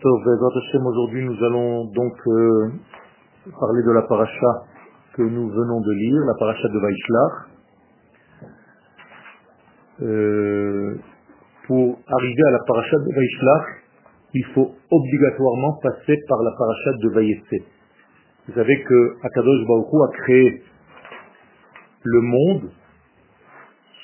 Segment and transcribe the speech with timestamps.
[0.00, 2.70] Aujourd'hui, nous allons donc euh,
[3.58, 4.62] parler de la paracha
[5.14, 7.32] que nous venons de lire, la paracha de Vaishlach.
[10.00, 10.94] Euh,
[11.66, 13.66] pour arriver à la paracha de Vaishlach,
[14.34, 17.64] il faut obligatoirement passer par la paracha de Vayetse.
[18.46, 20.62] Vous savez que Akadosh Baruch a créé
[22.04, 22.70] le monde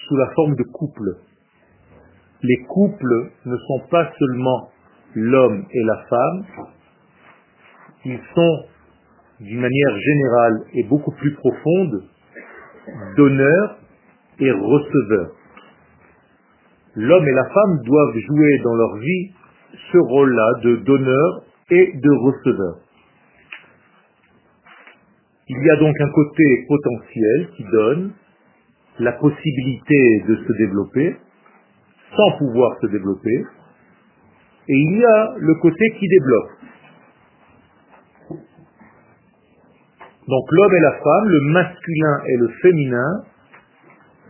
[0.09, 1.19] sous la forme de couples.
[2.43, 4.74] Les couples ne sont pas seulement
[5.15, 6.45] l'homme et la femme,
[8.05, 8.65] ils sont
[9.41, 12.05] d'une manière générale et beaucoup plus profonde
[13.17, 13.79] donneurs
[14.41, 15.33] et receveurs.
[16.97, 19.33] L'homme et la femme doivent jouer dans leur vie
[19.93, 22.77] ce rôle-là de donneur et de receveur.
[25.49, 28.13] Il y a donc un côté potentiel qui donne
[29.01, 31.17] la possibilité de se développer
[32.17, 33.45] sans pouvoir se développer,
[34.69, 36.51] et il y a le côté qui débloque.
[40.27, 43.25] Donc l'homme et la femme, le masculin et le féminin,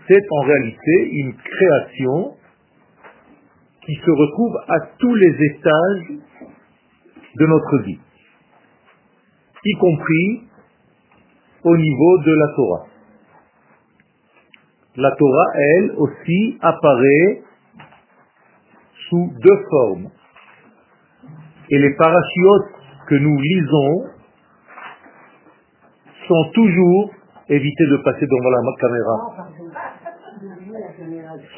[0.09, 2.37] c'est en réalité une création
[3.87, 6.19] qui se retrouve à tous les étages
[7.37, 7.99] de notre vie,
[9.65, 10.43] y compris
[11.65, 12.87] au niveau de la Torah.
[14.97, 17.43] La Torah, elle aussi, apparaît
[19.09, 20.11] sous deux formes.
[21.75, 22.71] Et les parachutes
[23.09, 24.05] que nous lisons
[26.29, 27.11] sont toujours,
[27.49, 29.17] évitez de passer devant la caméra,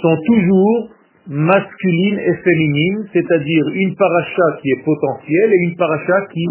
[0.01, 0.89] sont toujours
[1.27, 6.47] masculines et féminines, c'est-à-dire une paracha qui est potentielle et une paracha qui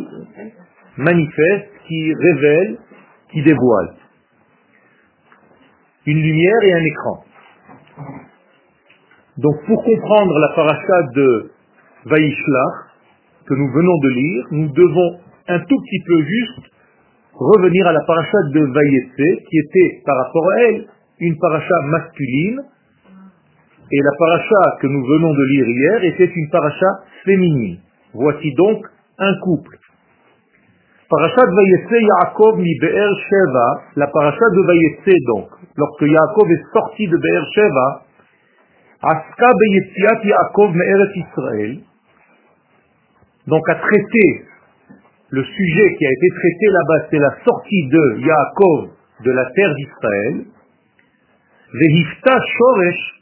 [0.98, 2.78] manifeste, qui révèle,
[3.32, 3.96] qui dévoile.
[6.06, 7.24] Une lumière et un écran.
[9.40, 11.52] Donc pour comprendre la paracha de
[12.06, 12.85] Vaishlach,
[13.48, 16.72] que nous venons de lire, nous devons un tout petit peu juste
[17.34, 20.86] revenir à la paracha de Vayetse, qui était par rapport à elle
[21.20, 22.62] une paracha masculine,
[23.92, 26.88] et la paracha que nous venons de lire hier était une paracha
[27.24, 27.78] féminine.
[28.14, 28.86] Voici donc
[29.20, 29.78] un couple.
[31.08, 36.74] Paracha de Vayetse Yaakov mi Be'er Sheva, la paracha de Vayetse donc, lorsque Yaakov est
[36.74, 38.02] sorti de Be'er Sheva,
[39.04, 41.78] Aska Beyetziat Yaakov Me'eret Israël,
[43.48, 44.46] donc à traiter
[45.30, 48.90] le sujet qui a été traité là-bas, c'est la sortie de Yaakov
[49.24, 50.46] de la terre d'Israël.
[51.74, 53.22] Vehifta Shoresh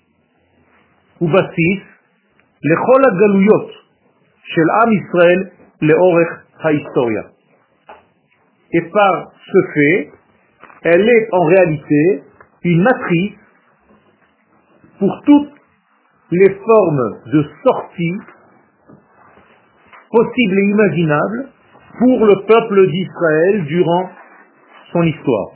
[1.22, 1.82] Ubasis
[2.62, 3.70] Lechol Galuyot
[4.44, 5.52] Shel Am Israël
[5.82, 6.30] Leorech
[6.62, 7.26] HaHistoria.
[8.74, 10.12] Et par ce fait,
[10.84, 12.24] elle est en réalité
[12.64, 13.34] une matrice
[15.00, 15.52] pour toutes
[16.32, 18.18] les formes de sortie
[20.14, 21.50] possibles et imaginables
[21.98, 24.10] pour le peuple d'Israël durant
[24.92, 25.50] son histoire.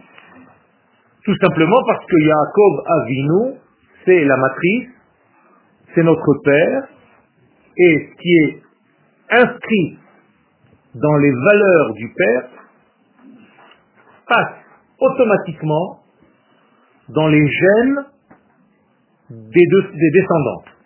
[1.23, 3.59] Tout simplement parce que Yaakov Avinu,
[4.05, 4.89] c'est la matrice,
[5.93, 6.87] c'est notre père,
[7.77, 8.61] et ce qui est
[9.29, 9.99] inscrit
[10.95, 12.49] dans les valeurs du père
[14.27, 14.55] passe
[14.99, 15.99] automatiquement
[17.09, 18.05] dans les gènes
[19.29, 20.76] des, des descendants.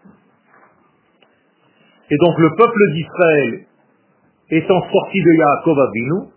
[2.11, 3.65] Et donc le peuple d'Israël
[4.49, 6.27] étant sorti de Yaakov Avinu,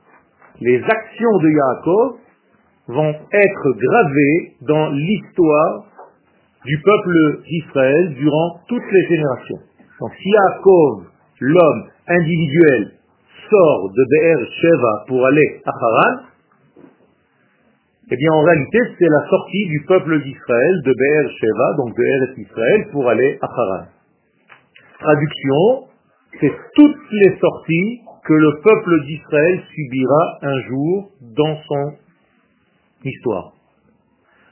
[0.61, 2.13] les actions de Yaakov
[2.87, 5.85] vont être gravées dans l'histoire
[6.65, 9.59] du peuple d'Israël durant toutes les générations.
[10.01, 11.07] Donc si Yaakov,
[11.41, 12.93] l'homme individuel,
[13.51, 16.23] sort de Be'er Sheva pour aller à Haran,
[18.11, 22.03] eh bien en réalité c'est la sortie du peuple d'Israël de Be'er Sheva, donc de
[22.05, 23.94] Eretz Israël, pour aller à Haran.
[24.99, 25.89] Traduction,
[26.41, 31.93] c'est toutes les sorties que le peuple d'Israël subira un jour dans son
[33.05, 33.53] histoire.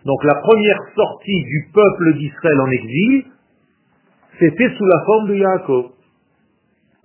[0.04, 3.24] Donc la première sortie du peuple d'Israël en exil,
[4.38, 5.90] c'était sous la forme de Yaakov.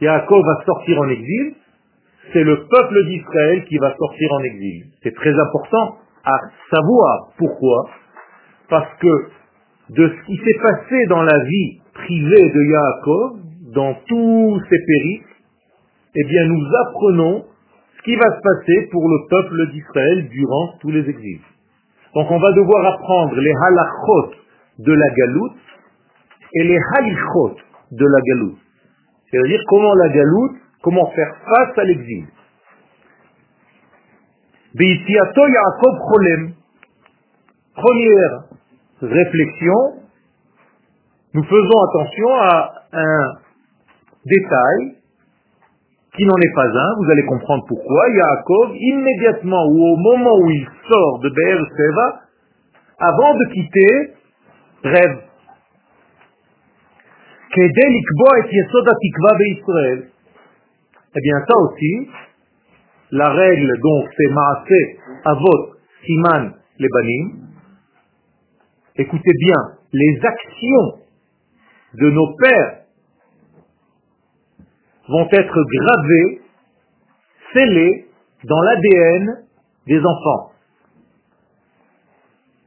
[0.01, 1.55] Yaakov va sortir en exil,
[2.33, 4.85] c'est le peuple d'Israël qui va sortir en exil.
[5.03, 6.39] C'est très important à
[6.71, 7.89] savoir pourquoi.
[8.69, 9.29] Parce que
[9.91, 13.39] de ce qui s'est passé dans la vie privée de Yaakov,
[13.73, 15.35] dans tous ses périples,
[16.15, 17.45] eh bien nous apprenons
[17.97, 21.41] ce qui va se passer pour le peuple d'Israël durant tous les exils.
[22.15, 24.31] Donc on va devoir apprendre les halachot
[24.79, 25.61] de la galoute
[26.53, 27.55] et les halichot
[27.91, 28.57] de la galoute.
[29.29, 32.25] C'est-à-dire comment la galoute, comment faire face à l'exil.
[37.75, 38.43] Première
[39.01, 40.06] réflexion,
[41.37, 43.33] nous faisons attention à un
[44.25, 44.95] détail
[46.15, 50.49] qui n'en est pas un, vous allez comprendre pourquoi, Yaakov, immédiatement ou au moment où
[50.49, 52.21] il sort de Be'er Seva,
[52.97, 54.15] avant de quitter,
[54.83, 55.19] rêve.
[61.15, 62.09] Eh bien, ça aussi,
[63.11, 67.45] la règle donc c'est Maaseh Avot Siman Lebanim.
[68.95, 71.06] Écoutez bien, les actions
[71.99, 72.81] de nos pères
[75.07, 76.41] vont être gravées,
[77.53, 78.05] scellées
[78.43, 79.45] dans l'ADN
[79.87, 80.51] des enfants.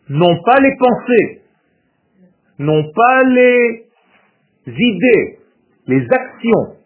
[0.08, 1.42] Non pas les pensées,
[2.58, 3.86] non pas les
[4.66, 5.38] idées,
[5.86, 6.76] les actions.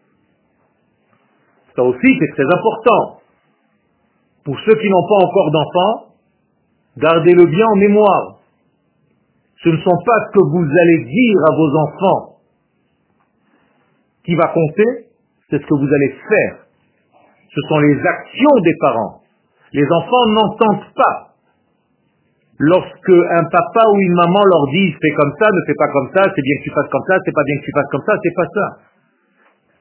[1.76, 3.20] Ça aussi, c'est très important.
[4.44, 6.14] Pour ceux qui n'ont pas encore d'enfants,
[6.98, 8.38] gardez-le bien en mémoire.
[9.62, 12.33] Ce ne sont pas ce que vous allez dire à vos enfants
[14.24, 15.08] qui va compter,
[15.50, 16.64] c'est ce que vous allez faire.
[17.54, 19.20] Ce sont les actions des parents.
[19.72, 21.34] Les enfants n'entendent pas.
[22.58, 26.10] Lorsque un papa ou une maman leur dit fais comme ça, ne fais pas comme
[26.14, 28.04] ça, c'est bien que tu fasses comme ça, c'est pas bien que tu fasses comme
[28.06, 28.66] ça, c'est pas ça.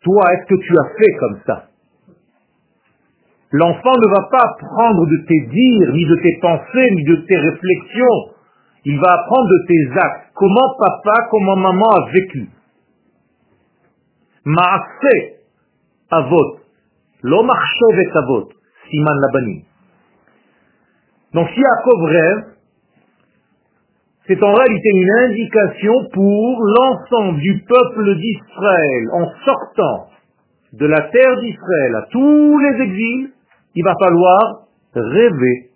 [0.02, 1.68] Toi, est-ce que tu as fait comme ça?
[3.52, 7.38] L'enfant ne va pas apprendre de tes dires, ni de tes pensées, ni de tes
[7.38, 8.34] réflexions.
[8.86, 10.32] Il va apprendre de tes actes.
[10.34, 12.50] Comment papa, comment maman a vécu.
[14.46, 15.40] Maasé
[16.12, 16.60] avot.
[17.24, 18.50] Lo marchevet avot.
[18.90, 19.64] Siman labanim.
[21.34, 22.44] Donc si Yaakov rêve,
[24.28, 30.10] c'est en réalité une indication pour l'ensemble du peuple d'Israël en sortant
[30.74, 33.34] de la terre d'Israël à tous les exils
[33.76, 35.72] il va falloir rêver.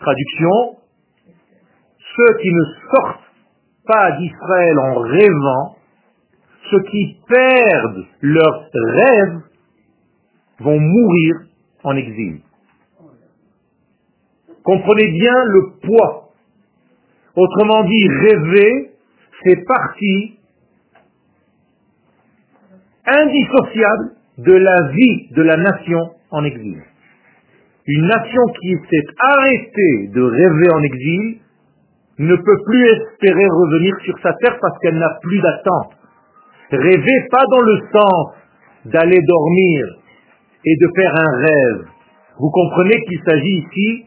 [0.00, 0.76] Traduction,
[2.16, 3.20] ceux qui ne sortent
[3.86, 5.76] pas d'Israël en rêvant,
[6.70, 9.40] ceux qui perdent leurs rêves,
[10.60, 11.36] vont mourir
[11.84, 12.40] en exil.
[14.64, 16.32] Comprenez bien le poids.
[17.36, 18.90] Autrement dit, rêver
[19.44, 20.38] c'est partie
[23.06, 26.82] indissociable de la vie de la nation en exil.
[27.86, 31.40] Une nation qui s'est arrêtée de rêver en exil
[32.18, 35.97] ne peut plus espérer revenir sur sa terre parce qu'elle n'a plus d'attente.
[36.70, 38.34] Rêver pas dans le sens
[38.86, 39.86] d'aller dormir
[40.64, 41.86] et de faire un rêve.
[42.38, 44.04] Vous comprenez qu'il s'agit ici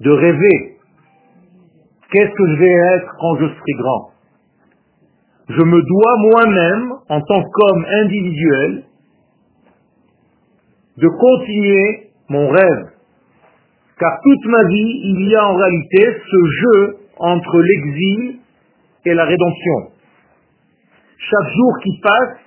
[0.00, 0.76] de rêver.
[2.10, 4.10] Qu'est-ce que je vais être quand je serai grand?
[5.48, 8.84] Je me dois moi-même, en tant qu'homme individuel,
[10.98, 12.86] de continuer mon rêve.
[13.98, 18.38] Car toute ma vie, il y a en réalité ce jeu entre l'exil
[19.04, 19.97] et la rédemption.
[21.18, 22.38] Chaque jour qui passe,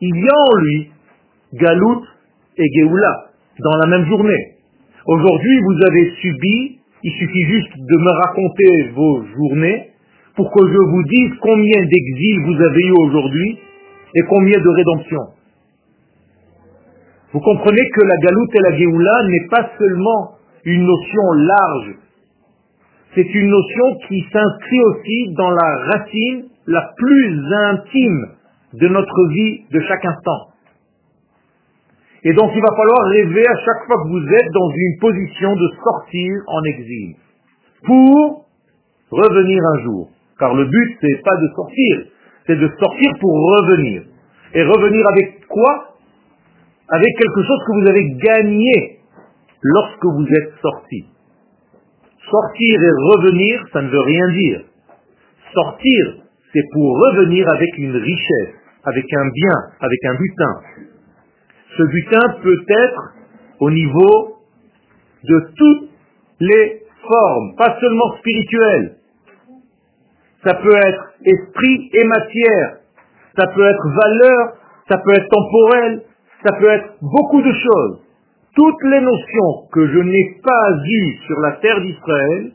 [0.00, 0.90] il y a en lui
[1.54, 2.02] Galout
[2.56, 4.56] et Géoula dans la même journée.
[5.06, 9.90] Aujourd'hui, vous avez subi, il suffit juste de me raconter vos journées
[10.36, 13.58] pour que je vous dise combien d'exil vous avez eu aujourd'hui
[14.14, 15.20] et combien de rédemption.
[17.32, 20.32] Vous comprenez que la galoute et la géoula n'est pas seulement
[20.64, 21.94] une notion large,
[23.14, 28.26] c'est une notion qui s'inscrit aussi dans la racine la plus intime
[28.74, 30.54] de notre vie de chaque instant.
[32.24, 35.54] Et donc il va falloir rêver à chaque fois que vous êtes dans une position
[35.54, 37.16] de sortir en exil
[37.84, 38.46] pour
[39.10, 40.10] revenir un jour.
[40.38, 42.06] Car le but, c'est pas de sortir,
[42.46, 44.02] c'est de sortir pour revenir.
[44.54, 45.96] Et revenir avec quoi?
[46.88, 48.98] Avec quelque chose que vous avez gagné
[49.62, 51.06] lorsque vous êtes sorti.
[52.30, 54.60] Sortir et revenir, ça ne veut rien dire.
[55.52, 56.23] Sortir,
[56.54, 60.60] c'est pour revenir avec une richesse, avec un bien, avec un butin.
[61.76, 63.02] Ce butin peut être
[63.58, 64.36] au niveau
[65.24, 65.90] de toutes
[66.38, 68.96] les formes, pas seulement spirituelles.
[70.44, 72.76] Ça peut être esprit et matière.
[73.36, 74.52] Ça peut être valeur,
[74.88, 76.02] ça peut être temporel,
[76.44, 78.00] ça peut être beaucoup de choses.
[78.54, 82.52] Toutes les notions que je n'ai pas eues sur la terre d'Israël,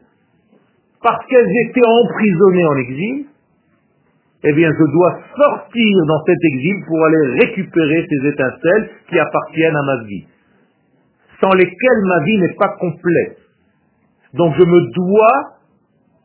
[1.03, 3.25] parce qu'elles étaient emprisonnées en exil,
[4.43, 9.75] eh bien je dois sortir dans cet exil pour aller récupérer ces étincelles qui appartiennent
[9.75, 10.25] à ma vie,
[11.41, 13.37] sans lesquelles ma vie n'est pas complète.
[14.33, 15.57] Donc je me dois,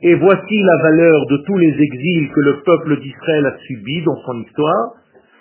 [0.02, 4.20] et voici la valeur de tous les exils que le peuple d'Israël a subis dans
[4.26, 4.94] son histoire,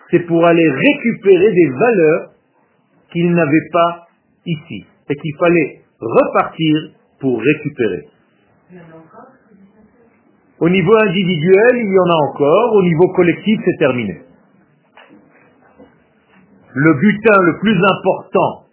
[0.09, 2.29] c'est pour aller récupérer des valeurs
[3.11, 4.07] qu'il n'avait pas
[4.45, 8.07] ici et qu'il fallait repartir pour récupérer.
[10.63, 14.21] Au niveau individuel, il y en a encore, au niveau collectif, c'est terminé.
[16.73, 18.63] le butin le plus important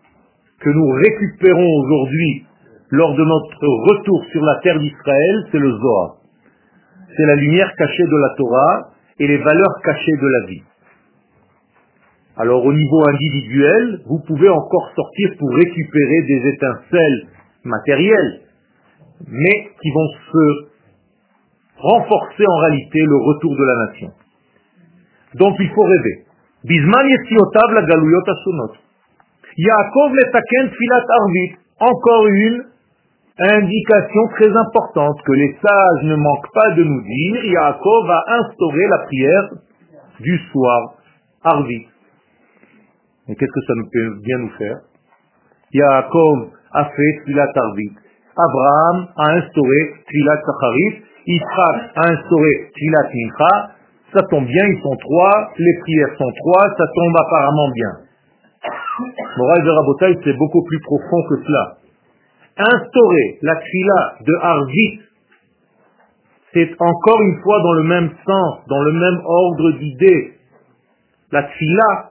[0.61, 2.47] que nous récupérons aujourd'hui
[2.91, 6.17] lors de notre retour sur la terre d'Israël, c'est le Zohar.
[7.17, 10.63] C'est la lumière cachée de la Torah et les valeurs cachées de la vie.
[12.37, 17.27] Alors au niveau individuel, vous pouvez encore sortir pour récupérer des étincelles
[17.65, 18.41] matérielles,
[19.27, 20.70] mais qui vont se
[21.81, 24.11] renforcer en réalité le retour de la nation.
[25.35, 26.25] Donc il faut rêver.
[26.65, 28.73] Bisman yesiotav la asunot.
[29.57, 31.57] Yaakov letaken filat arvit.
[31.81, 32.65] Encore une
[33.39, 37.45] indication très importante que les sages ne manquent pas de nous dire.
[37.45, 39.49] Yaakov va instaurer la prière
[40.21, 40.95] du soir,
[41.43, 41.87] arvit.
[43.29, 44.81] Et qu'est-ce que ça nous peut bien nous faire?
[45.73, 47.93] Yaakov a fait filat arvit.
[48.37, 51.03] Abraham a instauré filat sacharit.
[51.27, 53.81] Yitzhak a instauré filat mincha
[54.13, 57.93] ça tombe bien, ils sont trois, les prières sont trois, ça tombe apparemment bien.
[59.39, 61.77] Moral de Rabotaï, c'est beaucoup plus profond que cela.
[62.59, 65.01] Instaurer la tfila de Harvit,
[66.53, 70.33] c'est encore une fois dans le même sens, dans le même ordre d'idées.
[71.31, 72.11] La tfila,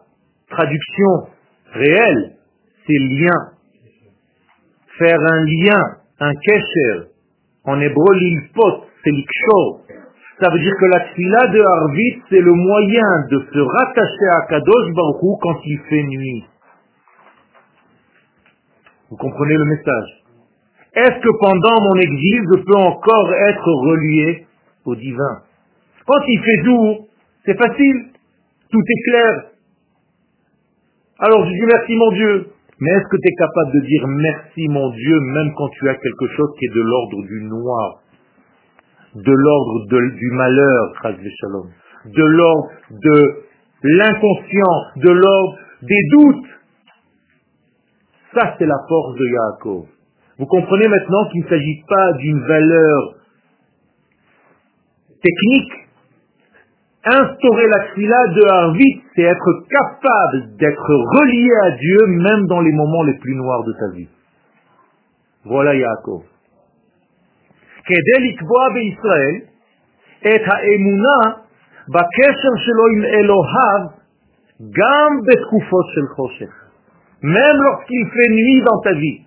[0.49, 1.27] traduction
[1.73, 2.31] réelle,
[2.87, 3.51] c'est lien.
[4.97, 5.81] Faire un lien,
[6.21, 7.09] un kesher.
[7.65, 9.81] En hébreu, l'ilpot, c'est l'ikshor.
[10.41, 14.47] Ça veut dire que la tfila de Harvit, c'est le moyen de se rattacher à
[14.47, 16.45] Kadosh Baruch quand il fait nuit.
[19.09, 20.23] Vous comprenez le message?
[20.95, 24.47] Est-ce que pendant mon exil, je peux encore être relié
[24.85, 25.41] au divin?
[26.05, 27.07] Quand il fait jour,
[27.45, 28.05] c'est facile,
[28.71, 29.43] tout est clair.
[31.19, 32.47] Alors je dis merci mon Dieu.
[32.81, 35.95] Mais est-ce que tu es capable de dire merci mon Dieu même quand tu as
[35.95, 38.01] quelque chose qui est de l'ordre du noir?
[39.15, 40.93] De l'ordre du malheur,
[42.05, 43.43] de l'ordre de
[43.83, 46.47] l'inconscient, de l'ordre des doutes.
[48.33, 49.85] Ça, c'est la force de Yaakov.
[50.37, 53.15] Vous comprenez maintenant qu'il ne s'agit pas d'une valeur
[55.21, 55.73] technique.
[57.05, 62.71] Instaurer la fila de Harvit, c'est être capable d'être relié à Dieu même dans les
[62.71, 64.09] moments les plus noirs de ta vie.
[65.45, 66.23] Voilà Yaakov.
[67.88, 69.36] כדי לקבוע בישראל
[70.20, 71.20] את האמונה
[71.88, 73.82] בקשר שלו עם אלוהיו
[74.60, 76.64] גם בתקופות של חושך.
[77.22, 79.20] Même lorsqu'il fait nuit dans ta vie,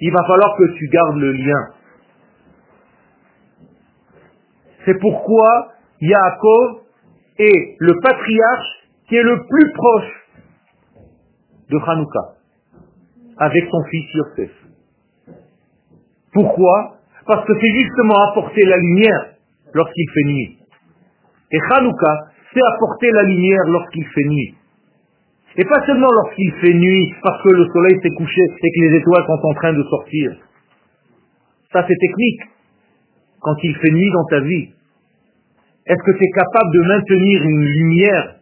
[0.00, 1.64] il va falloir que tu gardes le lien.
[4.84, 6.80] C'est pourquoi Yaakov
[7.38, 10.12] est le patriarche qui est le plus proche
[11.70, 12.24] de Hanouka,
[13.38, 14.50] avec son fils Yosef.
[16.32, 19.33] Pourquoi parce que c'est justement apporter la lumière
[19.73, 20.57] lorsqu'il fait nuit.
[21.51, 24.55] Et Hanouka, c'est apporter la lumière lorsqu'il fait nuit.
[25.57, 28.97] Et pas seulement lorsqu'il fait nuit, parce que le soleil s'est couché et que les
[28.97, 30.31] étoiles sont en train de sortir.
[31.73, 32.41] Ça, c'est technique.
[33.41, 34.69] Quand il fait nuit dans ta vie,
[35.87, 38.35] est-ce que tu es capable de maintenir une lumière,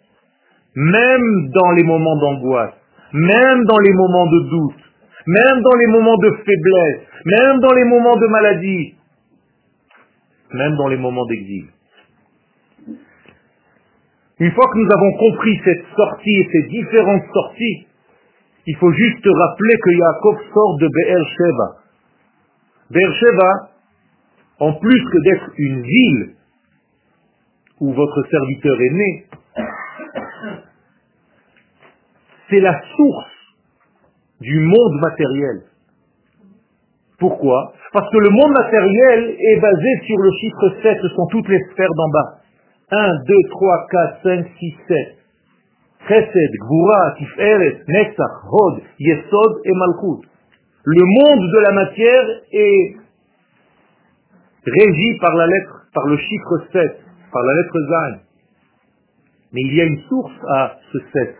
[0.76, 2.74] même dans les moments d'angoisse,
[3.14, 4.82] même dans les moments de doute,
[5.26, 8.96] même dans les moments de faiblesse, même dans les moments de maladie,
[10.54, 11.68] même dans les moments d'exil.
[14.40, 17.88] Une fois que nous avons compris cette sortie et ces différentes sorties,
[18.68, 21.76] il faut juste rappeler que Yaakov sort de Be'er Sheva.
[22.92, 23.70] Be'er Sheva,
[24.60, 26.36] en plus que d'être une ville
[27.82, 29.26] où votre serviteur est né,
[32.50, 33.32] c'est la source
[34.42, 35.69] du monde matériel.
[37.20, 37.74] Pourquoi?
[37.92, 41.60] Parce que le monde matériel est basé sur le chiffre 7, ce sont toutes les
[41.72, 42.40] sphères d'en bas.
[42.92, 44.98] 1, 2, 3, 4, 5, 6, 7.
[46.08, 50.28] Chesed, Gvura, Tiferet, Netzach, Hod, Yesod et Malchut.
[50.86, 52.96] Le monde de la matière est
[54.66, 57.00] régi par la lettre, par le chiffre 7,
[57.34, 58.20] par la lettre Zain.
[59.52, 61.36] Mais il y a une source à ce 7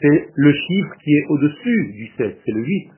[0.00, 2.90] c'est le chiffre qui est au-dessus du 7, c'est le 8.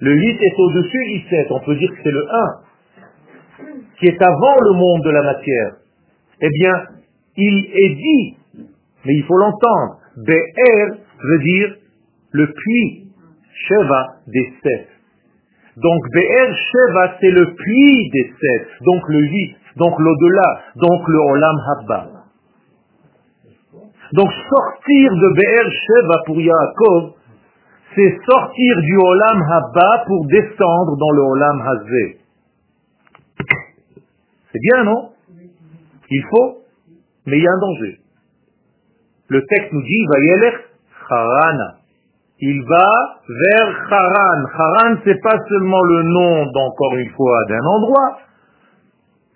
[0.00, 3.64] Le 8 est au-dessus du 7, on peut dire que c'est le 1,
[3.98, 5.72] qui est avant le monde de la matière.
[6.40, 6.72] Eh bien,
[7.36, 8.36] il est dit,
[9.04, 11.76] mais il faut l'entendre, Be'er veut dire
[12.32, 13.08] le puits,
[13.68, 14.88] Sheva des 7.
[15.78, 21.18] Donc Be'er Sheva, c'est le puits des 7, donc le 8, donc l'au-delà, donc le
[21.18, 22.10] Olam Habba.
[24.12, 27.14] Donc sortir de Be'er Sheva pour Yaakov,
[27.96, 32.18] c'est sortir du Olam Haba pour descendre dans le Olam Hazé.
[34.52, 35.10] C'est bien, non?
[36.10, 36.58] Il faut,
[37.26, 38.00] mais il y a un danger.
[39.28, 40.54] Le texte nous dit, Vayelech
[41.08, 41.76] Harana.
[42.38, 44.44] Il va vers Haran.
[44.52, 48.18] Haran, c'est pas seulement le nom, encore une fois, d'un endroit,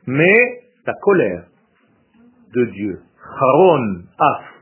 [0.07, 1.45] mais la colère
[2.55, 3.01] de Dieu.
[3.41, 4.60] Haron, Af.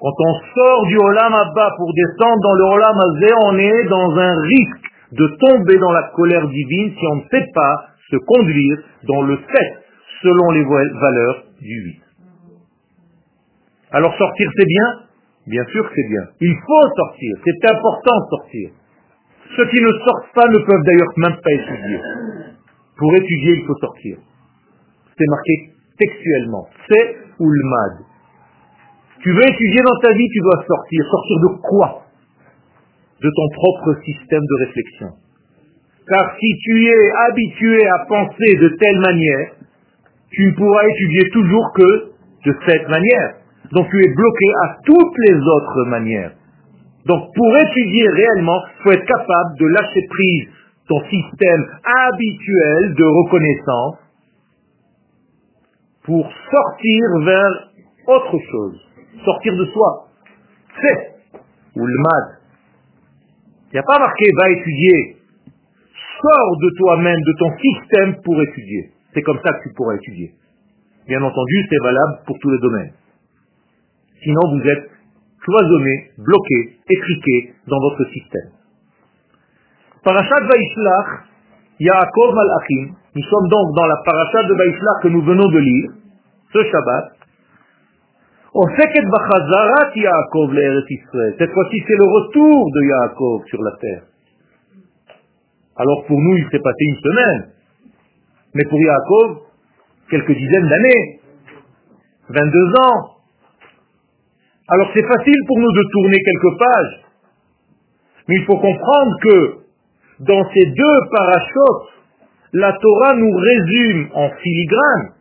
[0.00, 4.16] Quand on sort du Olam Abba pour descendre dans le Olam Azé, on est dans
[4.16, 8.78] un risque de tomber dans la colère divine si on ne sait pas se conduire
[9.06, 9.70] dans le fait
[10.22, 12.00] selon les valeurs du 8.
[13.92, 14.86] Alors sortir c'est bien?
[15.46, 16.22] Bien sûr que c'est bien.
[16.40, 18.70] Il faut sortir, c'est important de sortir.
[19.56, 22.00] Ceux qui ne sortent pas ne peuvent d'ailleurs même pas étudier.
[22.96, 24.16] Pour étudier, il faut sortir.
[25.18, 25.52] C'est marqué
[25.98, 26.68] textuellement.
[26.88, 28.09] C'est ou le mad.
[29.22, 31.04] Tu veux étudier dans ta vie, tu dois sortir.
[31.10, 32.02] Sortir de quoi?
[33.20, 35.08] De ton propre système de réflexion.
[36.08, 39.50] Car si tu es habitué à penser de telle manière,
[40.30, 42.10] tu ne pourras étudier toujours que
[42.46, 43.34] de cette manière.
[43.72, 46.32] Donc tu es bloqué à toutes les autres manières.
[47.06, 50.48] Donc pour étudier réellement, il faut être capable de lâcher prise
[50.88, 53.96] ton système habituel de reconnaissance
[56.04, 57.68] pour sortir vers
[58.08, 58.80] autre chose,
[59.24, 60.08] sortir de soi.
[60.80, 61.10] C'est
[61.76, 62.40] ou le mat.
[63.70, 65.16] Il n'y a pas marqué va étudier.
[66.20, 68.90] Sors de toi-même, de ton système pour étudier.
[69.14, 70.32] C'est comme ça que tu pourras étudier.
[71.06, 72.92] Bien entendu, c'est valable pour tous les domaines.
[74.22, 74.90] Sinon, vous êtes
[75.40, 78.50] cloisonné, bloqué, étriqué dans votre système.
[80.04, 81.24] Parashat Vaishlach,
[81.80, 85.90] Yaakov Malachim, nous sommes donc dans la parashat de Vaishlach que nous venons de lire,
[86.52, 87.20] ce Shabbat.
[88.39, 88.39] Oseket Bachazarat Yaakov Israël.
[91.38, 94.02] Cette fois-ci, c'est le retour de Yaakov sur la terre.
[95.76, 97.52] Alors pour nous, il s'est passé une semaine.
[98.54, 99.38] Mais pour Yaakov,
[100.10, 101.20] quelques dizaines d'années.
[102.30, 103.16] 22 ans.
[104.68, 107.00] Alors c'est facile pour nous de tourner quelques pages,
[108.28, 109.56] mais il faut comprendre que
[110.20, 111.90] dans ces deux parachutes,
[112.52, 115.12] la Torah nous résume en filigrane,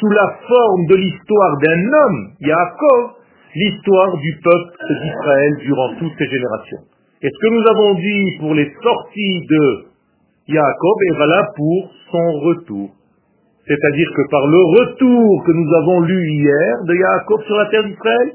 [0.00, 3.10] sous la forme de l'histoire d'un homme, Yaakov,
[3.54, 6.84] l'histoire du peuple d'Israël durant toutes ces générations.
[7.22, 9.84] Et ce que nous avons dit pour les sorties de
[10.48, 12.90] Yaakov est valable pour son retour.
[13.66, 17.84] C'est-à-dire que par le retour que nous avons lu hier de Yaakov sur la terre
[17.84, 18.32] d'Israël,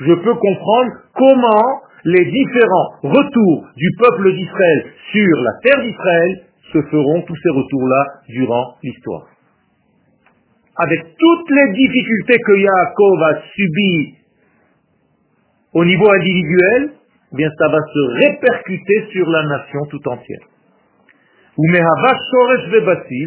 [0.00, 6.40] je peux comprendre comment les différents retours du peuple d'Israël sur la terre d'Israël
[6.72, 9.26] se feront, tous ces retours-là, durant l'histoire.
[10.76, 14.14] Avec toutes les difficultés que Yaakov a subies
[15.74, 16.92] au niveau individuel,
[17.32, 20.46] eh bien ça va se répercuter sur la nation tout entière.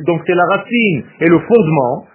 [0.06, 2.08] Donc c'est la racine et le fondement,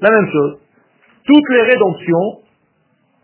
[0.00, 0.58] La même chose
[1.24, 2.40] toutes les rédemptions,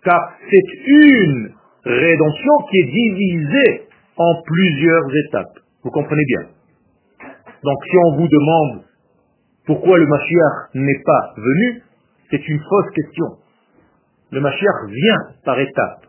[0.04, 1.52] car c'est une
[1.84, 3.82] rédemption qui est divisée
[4.16, 5.58] en plusieurs étapes.
[5.84, 6.48] Vous comprenez bien?
[7.62, 8.82] Donc si on vous demande
[9.66, 11.82] pourquoi le Mashiach n'est pas venu,
[12.30, 13.26] c'est une fausse question.
[14.32, 16.06] Le Mashiach vient par étapes.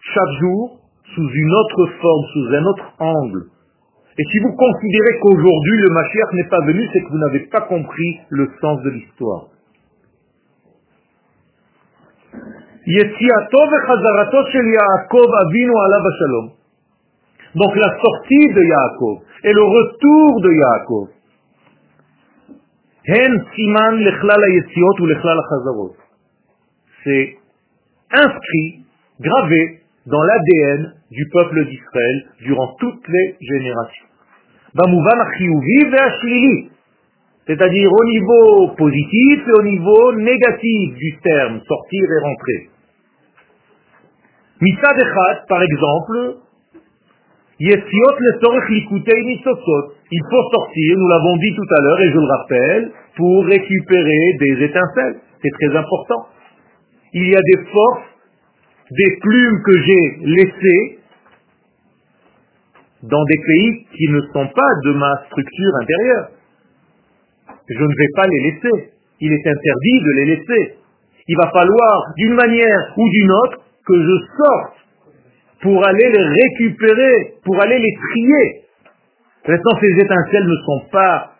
[0.00, 0.80] Chaque jour,
[1.14, 3.44] sous une autre forme, sous un autre angle.
[4.18, 7.60] Et si vous considérez qu'aujourd'hui le Mashiach n'est pas venu, c'est que vous n'avez pas
[7.62, 9.46] compris le sens de l'histoire.
[17.54, 21.08] Donc la sortie de Yaakov et le retour de Yaakov.
[27.04, 27.38] C'est
[28.12, 28.84] inscrit,
[29.20, 34.06] gravé dans l'ADN du peuple d'Israël durant toutes les générations.
[37.46, 42.70] C'est-à-dire au niveau positif et au niveau négatif du terme, sortir et rentrer.
[44.62, 46.36] Echad, par exemple,
[47.62, 47.76] Il
[50.30, 54.64] faut sortir, nous l'avons dit tout à l'heure et je le rappelle, pour récupérer des
[54.64, 55.20] étincelles.
[55.42, 56.26] C'est très important.
[57.12, 58.08] Il y a des forces,
[58.90, 60.98] des plumes que j'ai laissées
[63.02, 66.28] dans des pays qui ne sont pas de ma structure intérieure.
[67.68, 68.92] Je ne vais pas les laisser.
[69.20, 70.76] Il est interdit de les laisser.
[71.28, 74.79] Il va falloir, d'une manière ou d'une autre, que je sorte
[75.62, 78.64] pour aller les récupérer, pour aller les trier.
[79.46, 81.32] Maintenant, ces étincelles ne sont pas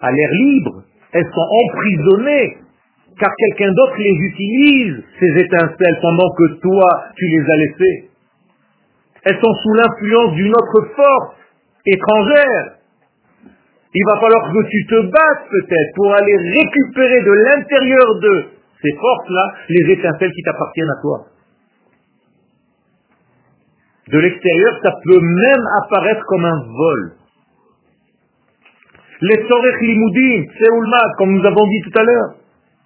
[0.00, 2.58] à l'air libre, elles sont emprisonnées,
[3.18, 8.10] car quelqu'un d'autre les utilise, ces étincelles, pendant que toi, tu les as laissées.
[9.24, 11.36] Elles sont sous l'influence d'une autre force
[11.86, 12.76] étrangère.
[13.94, 18.44] Il va falloir que tu te battes peut-être pour aller récupérer de l'intérieur de
[18.82, 21.26] ces forces-là, les étincelles qui t'appartiennent à toi.
[24.08, 27.12] De l'extérieur, ça peut même apparaître comme un vol.
[29.20, 32.34] Les Sorech Limoudim, Seoulmat, comme nous avons dit tout à l'heure.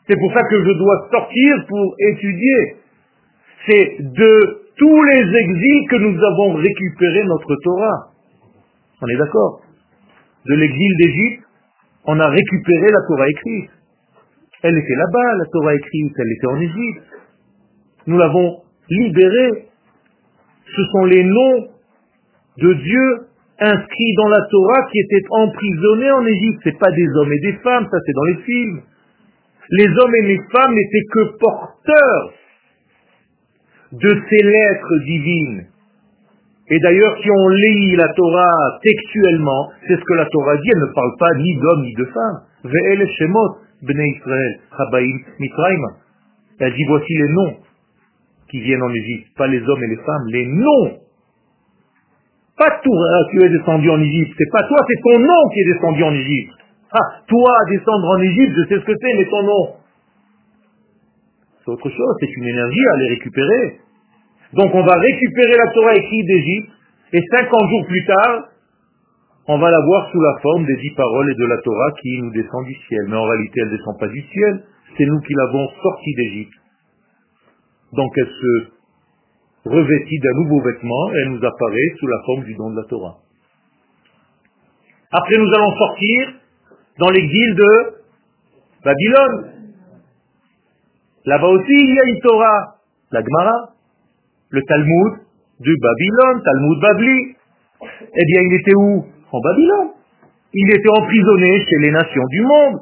[0.06, 2.76] C'est pour ça que je dois sortir pour étudier.
[3.66, 8.10] C'est de tous les exils que nous avons récupéré notre Torah.
[9.00, 9.62] On est d'accord
[10.46, 11.44] De l'exil d'Égypte,
[12.04, 13.70] on a récupéré la Torah écrite.
[14.62, 17.02] Elle était là-bas, la Torah écrite, elle était en Égypte.
[18.06, 19.68] Nous l'avons libérée.
[20.76, 21.68] Ce sont les noms
[22.58, 23.26] de Dieu
[23.58, 26.60] inscrits dans la Torah qui étaient emprisonnés en Égypte.
[26.64, 28.82] Ce pas des hommes et des femmes, ça c'est dans les films.
[29.70, 32.32] Les hommes et les femmes n'étaient que porteurs
[33.92, 35.66] de ces lettres divines.
[36.68, 40.80] Et d'ailleurs, si on lit la Torah textuellement, c'est ce que la Torah dit, elle
[40.80, 42.42] ne parle pas ni d'hommes ni de femmes.
[46.58, 47.56] Elle dit, voici les noms
[48.50, 50.98] qui viennent en Égypte, pas les hommes et les femmes, les noms.
[52.56, 55.72] Pas toi qui es descendu en Égypte, c'est pas toi, c'est ton nom qui est
[55.74, 56.54] descendu en Égypte.
[56.92, 59.74] Ah, toi descendre en Égypte, je sais ce que c'est, mais ton nom.
[61.64, 63.80] C'est autre chose, c'est une énergie à aller récupérer.
[64.54, 66.70] Donc on va récupérer la Torah écrite d'Égypte,
[67.12, 68.48] et 50 jours plus tard,
[69.48, 72.20] on va la voir sous la forme des dix paroles et de la Torah qui
[72.20, 73.06] nous descend du ciel.
[73.08, 74.64] Mais en réalité, elle ne descend pas du ciel,
[74.96, 76.52] c'est nous qui l'avons sortie d'Égypte.
[77.96, 78.76] Donc elle se
[79.64, 82.84] revêtit d'un nouveau vêtement et elle nous apparaît sous la forme du don de la
[82.84, 83.16] Torah.
[85.12, 86.34] Après, nous allons sortir
[86.98, 87.94] dans l'exil de
[88.84, 89.52] Babylone.
[91.24, 92.76] Là-bas aussi, il y a une Torah,
[93.12, 93.72] la Gemara,
[94.50, 95.12] le Talmud
[95.60, 97.36] de Babylone, Talmud Babli.
[97.82, 99.06] Eh bien, il était où?
[99.32, 99.90] En Babylone.
[100.52, 102.80] Il était emprisonné chez les nations du monde.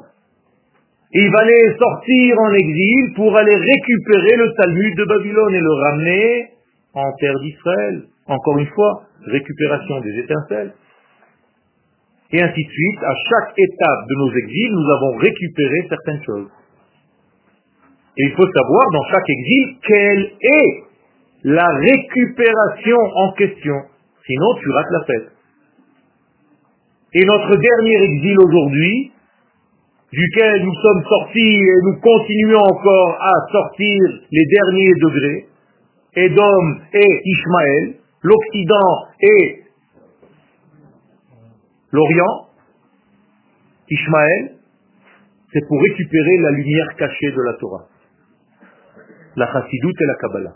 [1.13, 6.47] Il allait sortir en exil pour aller récupérer le Talmud de Babylone et le ramener
[6.93, 8.03] en terre d'Israël.
[8.27, 10.73] Encore une fois, récupération des étincelles.
[12.31, 16.49] Et ainsi de suite, à chaque étape de nos exils, nous avons récupéré certaines choses.
[18.17, 20.83] Et il faut savoir dans chaque exil quelle est
[21.43, 23.75] la récupération en question.
[24.25, 25.31] Sinon, tu rates la fête.
[27.13, 29.11] Et notre dernier exil aujourd'hui,
[30.15, 34.01] duquel nous sommes sortis et nous continuons encore à sortir
[34.31, 35.45] les derniers degrés,
[36.15, 39.63] Edom et Ishmaël, l'Occident et
[41.91, 42.47] l'Orient,
[43.89, 44.55] Ishmaël,
[45.51, 47.85] c'est pour récupérer la lumière cachée de la Torah.
[49.35, 50.55] La chassidoute et la Kabbalah.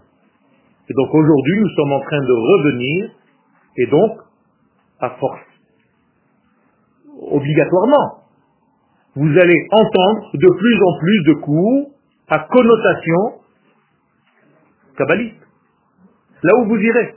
[0.90, 3.12] Et donc aujourd'hui, nous sommes en train de revenir,
[3.78, 4.20] et donc,
[5.00, 5.42] à force,
[7.32, 8.19] obligatoirement,
[9.16, 11.90] vous allez entendre de plus en plus de cours
[12.30, 13.42] à connotation
[14.98, 15.36] kabbaliste.
[16.44, 17.16] Là où vous irez.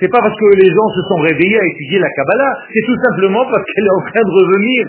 [0.00, 2.96] C'est pas parce que les gens se sont réveillés à étudier la Kabbalah, c'est tout
[3.04, 4.88] simplement parce qu'elle est en train de revenir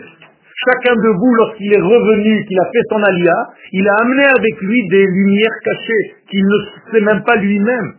[0.63, 4.61] Chacun de vous, lorsqu'il est revenu, qu'il a fait son alia, il a amené avec
[4.61, 6.57] lui des lumières cachées qu'il ne
[6.91, 7.93] sait même pas lui-même.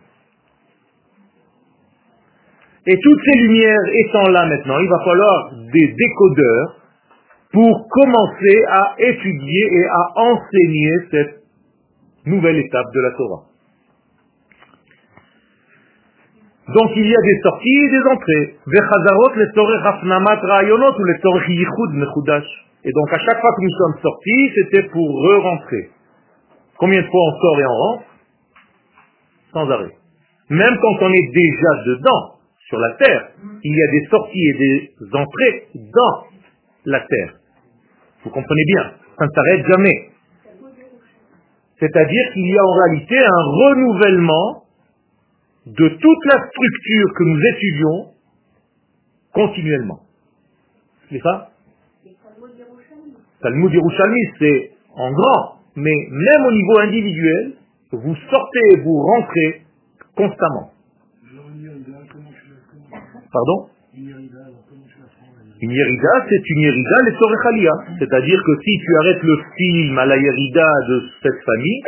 [2.87, 6.75] Et toutes ces lumières étant là maintenant, il va falloir des décodeurs
[7.53, 11.43] pour commencer à étudier et à enseigner cette
[12.25, 13.43] nouvelle étape de la Torah.
[16.73, 18.57] Donc il y a des sorties et des entrées.
[22.85, 25.89] Et donc à chaque fois que nous sommes sortis, c'était pour re-rentrer.
[26.77, 28.03] Combien de fois on sort et on rentre
[29.53, 29.91] Sans arrêt.
[30.49, 32.33] Même quand on est déjà dedans,
[32.67, 33.29] sur la terre,
[33.63, 36.23] il y a des sorties et des entrées dans
[36.85, 37.42] la terre.
[38.23, 40.09] Vous comprenez bien, ça ne s'arrête jamais.
[41.79, 44.63] C'est-à-dire qu'il y a en réalité un renouvellement
[45.65, 48.13] de toute la structure que nous étudions
[49.33, 49.99] continuellement.
[51.09, 51.49] C'est ça?
[53.41, 57.53] Talmud Yerushalmi, c'est en grand, mais même au niveau individuel,
[57.91, 59.61] vous sortez, vous rentrez
[60.15, 60.71] constamment.
[63.31, 63.69] Pardon?
[65.63, 67.71] Une yerida, c'est une yerida, les sorechalia.
[67.97, 71.81] C'est-à-dire que si tu arrêtes le film à la yerida de cette famille,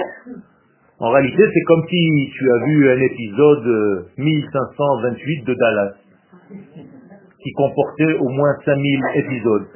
[0.99, 5.93] en réalité, c'est comme si tu as vu un épisode 1528 de Dallas,
[7.43, 9.67] qui comportait au moins 5000 épisodes.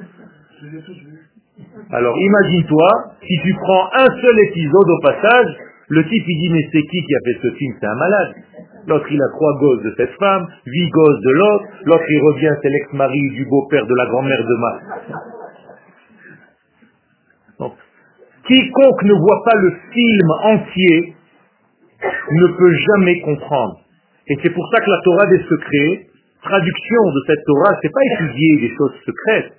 [1.92, 2.88] Alors imagine-toi,
[3.20, 5.56] si tu prends un seul épisode au passage,
[5.90, 7.74] le type il dit mais c'est qui qui a fait ce film?
[7.80, 8.34] C'est un malade.
[8.86, 12.54] L'autre il a trois gosses de cette femme, huit gosses de l'autre, l'autre il revient,
[12.62, 14.72] c'est l'ex-mari du beau-père de la grand-mère de ma.
[18.46, 21.14] Quiconque ne voit pas le film entier
[22.32, 23.80] ne peut jamais comprendre.
[24.26, 26.06] Et c'est pour ça que la Torah des secrets,
[26.42, 29.52] traduction de cette Torah, c'est pas étudier des choses secrètes.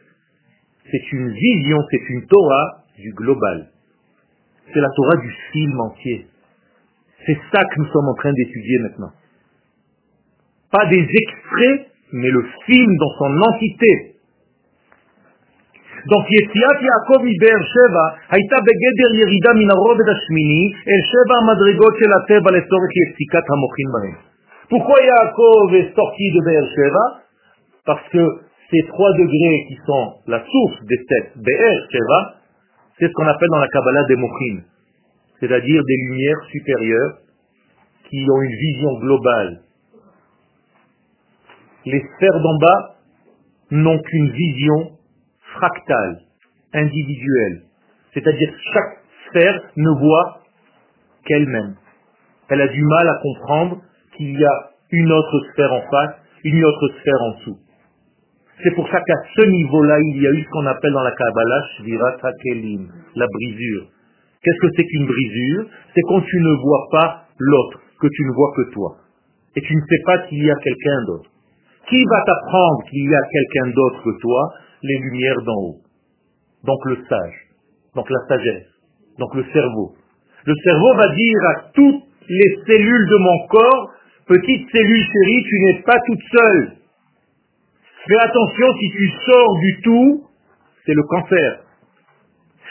[0.90, 3.68] C'est une vision, c'est une Torah du global.
[4.73, 6.27] C'est la Torah du film entier.
[7.27, 9.13] C'est ça que nous sommes en train d'étudier maintenant.
[10.71, 14.17] Pas des extraits, mais le film dans son entité.
[16.13, 22.11] Donc יציאת יעקב מבאר שבע הייתה בגדר ירידה מן הרובד השמיני אל שבע המדרגות של
[22.17, 24.17] הטבע לצורך יציקת המוחין בהם.
[24.69, 27.07] Pourquoi Yaakov est sorti de Be'er Sheva
[27.87, 28.25] Parce que
[28.71, 32.21] ces trois degrés qui sont la source des sept Be'er Sheva,
[33.00, 34.62] c'est ce qu'on appelle dans la Kabbalah des Mochin,
[35.40, 37.18] c'est-à-dire des lumières supérieures
[38.10, 39.62] qui ont une vision globale.
[41.86, 42.96] Les sphères d'en bas
[43.72, 44.98] n'ont qu'une vision
[45.54, 46.20] fractale,
[46.74, 47.64] individuelle.
[48.14, 50.42] C'est-à-dire chaque sphère ne voit
[51.26, 51.76] qu'elle-même.
[52.50, 53.82] Elle a du mal à comprendre
[54.18, 57.58] qu'il y a une autre sphère en face, une autre sphère en dessous.
[58.64, 61.12] C'est pour ça qu'à ce niveau-là, il y a eu ce qu'on appelle dans la
[61.12, 63.88] Kabbalah Shvirat HaKelim, la brisure.
[64.44, 65.66] Qu'est-ce que c'est qu'une brisure?
[65.96, 68.98] C'est quand tu ne vois pas l'autre, que tu ne vois que toi.
[69.56, 71.30] Et tu ne sais pas qu'il y a quelqu'un d'autre.
[71.90, 74.54] Qui va t'apprendre qu'il y a quelqu'un d'autre que toi?
[74.84, 75.82] Les lumières d'en haut.
[76.66, 77.38] Donc le sage,
[77.96, 78.68] donc la sagesse,
[79.18, 79.94] donc le cerveau.
[80.46, 83.92] Le cerveau va dire à toutes les cellules de mon corps,
[84.28, 86.72] petite cellule chérie, tu n'es pas toute seule.
[88.08, 90.24] Fais attention, si tu sors du tout,
[90.86, 91.60] c'est le cancer.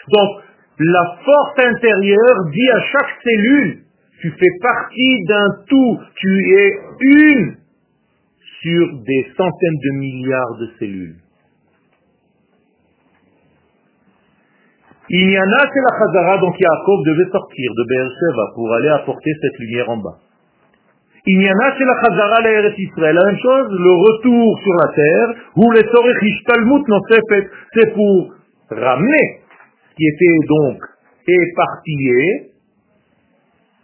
[0.08, 0.42] Donc,
[0.78, 3.84] la force intérieure dit à chaque cellule,
[4.20, 7.56] tu fais partie d'un tout, tu es une
[8.62, 11.16] sur des centaines de milliards de cellules.
[15.10, 19.90] Inyana c'est la Chazara, donc Yaakov devait sortir de Be'er pour aller apporter cette lumière
[19.90, 20.18] en bas.
[21.26, 25.70] Inyana c'est la Chazara la Israël, la même chose, le retour sur la terre, où
[25.72, 26.84] les Sorech Ishtalmut
[27.74, 28.32] c'est pour
[28.70, 29.40] ramener
[29.90, 30.78] ce qui était donc
[31.28, 32.50] éparpillé.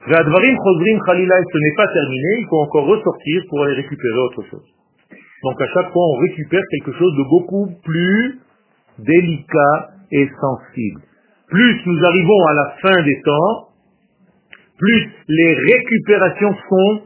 [0.08, 4.42] Vadvarim Chosrim Khalila, ce n'est pas terminé, il faut encore ressortir pour aller récupérer autre
[4.50, 4.66] chose.
[5.42, 8.38] Donc à chaque fois, on récupère quelque chose de beaucoup plus
[8.98, 11.02] délicat et sensible
[11.48, 13.68] plus nous arrivons à la fin des temps,
[14.78, 17.02] plus les récupérations sont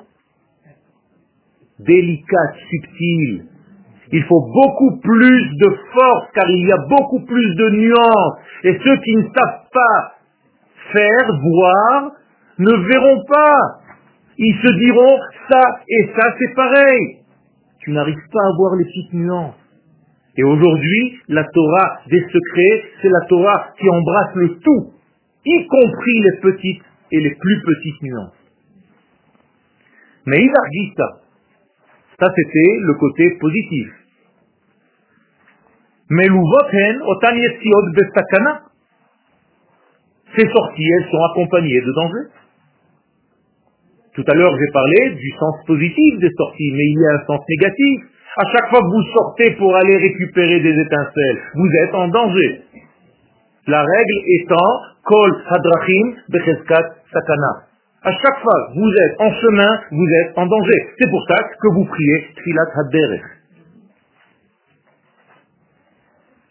[1.87, 3.47] délicates, subtiles.
[4.13, 8.39] Il faut beaucoup plus de force car il y a beaucoup plus de nuances.
[8.65, 10.15] Et ceux qui ne savent pas
[10.93, 12.13] faire, voir,
[12.59, 13.81] ne verront pas.
[14.37, 17.19] Ils se diront ça et ça c'est pareil.
[17.81, 19.55] Tu n'arrives pas à voir les petites nuances.
[20.37, 24.93] Et aujourd'hui, la Torah des secrets, c'est la Torah qui embrasse le tout,
[25.45, 28.37] y compris les petites et les plus petites nuances.
[30.27, 31.30] Mais Ivargita, ça
[32.35, 33.89] c'était le côté positif.
[36.11, 36.27] Mais.
[40.37, 42.31] Ces sorties, elles sont accompagnées de dangers.
[44.15, 47.27] Tout à l'heure, j'ai parlé du sens positif des sorties, mais il y a un
[47.27, 48.03] sens négatif.
[48.37, 52.63] À chaque fois que vous sortez pour aller récupérer des étincelles, vous êtes en danger.
[53.67, 57.70] La règle étant Kol Hadrachim Becheskat Sakana.
[58.03, 60.89] À chaque fois vous êtes en chemin, vous êtes en danger.
[60.99, 63.23] C'est pour ça que vous priez Tfilat Haderech.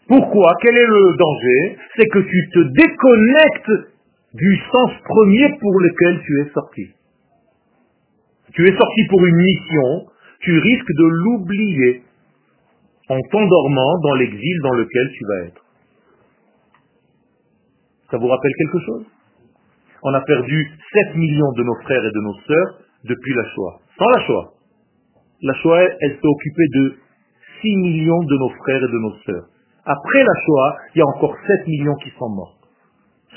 [0.06, 0.56] Pourquoi?
[0.60, 1.78] Quel est le danger?
[1.96, 3.90] C'est que tu te déconnectes
[4.34, 6.86] du sens premier pour lequel tu es sorti.
[8.52, 10.06] Tu es sorti pour une mission,
[10.40, 12.02] tu risques de l'oublier
[13.08, 15.64] en t'endormant dans l'exil dans lequel tu vas être.
[18.10, 19.06] Ça vous rappelle quelque chose?
[20.02, 23.78] On a perdu 7 millions de nos frères et de nos sœurs depuis la Shoah.
[23.98, 24.48] Sans la Shoah.
[25.42, 26.96] La Shoah, elle s'est occupée de
[27.60, 29.46] 6 millions de nos frères et de nos sœurs.
[29.84, 32.58] Après la Shoah, il y a encore 7 millions qui sont morts.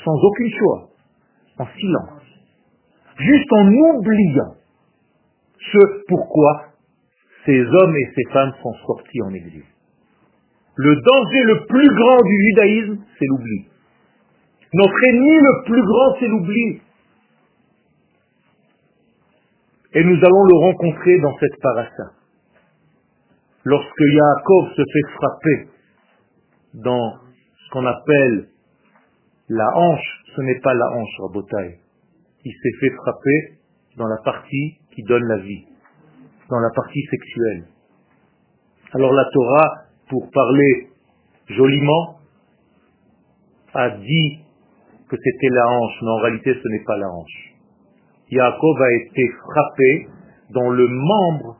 [0.04, 0.88] Sans aucune Shoah.
[1.58, 2.22] En silence.
[3.18, 4.54] Juste en oubliant
[5.72, 6.64] ce pourquoi
[7.46, 9.64] ces hommes et ces femmes sont sortis en exil.
[10.76, 13.68] Le danger le plus grand du judaïsme, c'est l'oubli.
[14.74, 16.80] Notre ennemi le plus grand, c'est l'oubli.
[19.92, 22.10] Et nous allons le rencontrer dans cette parasha.
[23.62, 25.68] Lorsque Yaakov se fait frapper
[26.74, 27.12] dans
[27.64, 28.48] ce qu'on appelle
[29.48, 31.78] la hanche, ce n'est pas la hanche, Rabotai.
[32.44, 33.58] Il s'est fait frapper
[33.96, 35.66] dans la partie qui donne la vie
[36.50, 37.64] dans la partie sexuelle.
[38.92, 39.74] Alors la Torah,
[40.08, 40.88] pour parler
[41.48, 42.18] joliment,
[43.72, 44.43] a dit
[45.14, 47.54] que c'était la hanche, mais en réalité ce n'est pas la hanche.
[48.30, 50.08] Yaakov a été frappé
[50.50, 51.58] dans le membre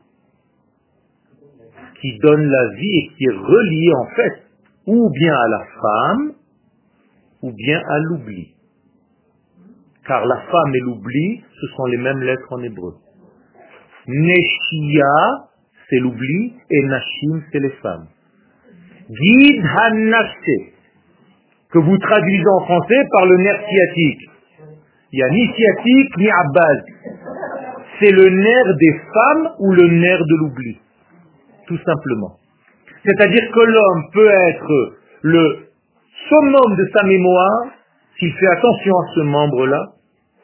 [2.01, 4.43] qui donne la vie et qui est relié en fait
[4.87, 6.33] ou bien à la femme
[7.43, 8.53] ou bien à l'oubli.
[10.05, 12.95] Car la femme et l'oubli, ce sont les mêmes lettres en hébreu.
[14.07, 15.47] Neshia,
[15.89, 18.07] c'est l'oubli, et Nashim, c'est les femmes.
[21.75, 24.29] Que vous traduisez en français par le nerf sciatique.
[25.11, 26.81] Il n'y a ni sciatique ni abbas.
[27.99, 30.77] C'est le nerf des femmes ou le nerf de l'oubli.
[31.67, 32.37] Tout simplement.
[33.03, 35.67] C'est-à-dire que l'homme peut être le
[36.29, 37.65] summum de sa mémoire
[38.17, 39.83] s'il fait attention à ce membre-là,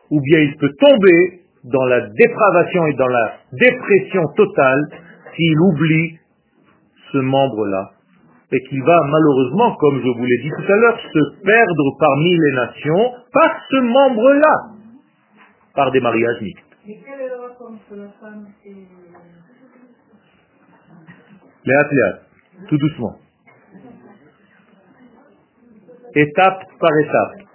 [0.10, 4.82] ou bien il peut tomber dans la dépravation et dans la dépression totale
[5.34, 6.20] s'il oublie
[7.13, 7.91] ce membre-là
[8.52, 12.38] et qu'il va malheureusement, comme je vous l'ai dit tout à l'heure, se perdre parmi
[12.38, 14.56] les nations par ce membre-là,
[15.74, 16.64] par des mariages mixtes.
[16.86, 18.76] Mais quel est le rapport entre la femme et...
[21.64, 23.16] Les tout doucement.
[26.16, 27.52] Étape par étape.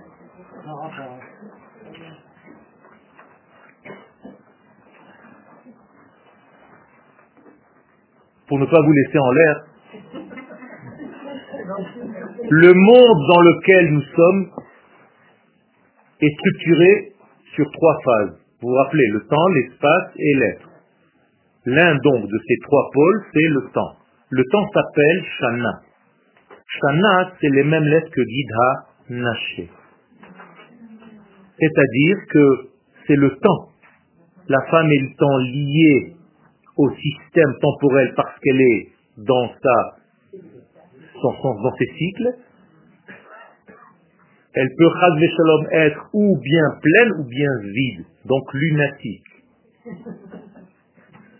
[8.48, 9.64] Pour ne pas vous laisser en l'air,
[12.50, 14.50] le monde dans lequel nous sommes
[16.20, 17.12] est structuré
[17.54, 18.38] sur trois phases.
[18.60, 20.68] Vous vous rappelez, le temps, l'espace et l'être.
[21.66, 23.96] L'un donc de ces trois pôles, c'est le temps.
[24.30, 25.80] Le temps s'appelle Shana.
[26.80, 29.70] Shana, c'est les mêmes lettres que Gidha Naché.
[31.58, 32.68] C'est-à-dire que
[33.06, 33.68] c'est le temps.
[34.48, 36.16] La femme est le temps lié
[36.76, 39.96] au système temporel parce qu'elle est dans sa
[41.22, 42.34] dans ses cycles,
[44.54, 44.90] elle peut
[45.36, 49.22] shalom être ou bien pleine ou bien vide, donc lunatique.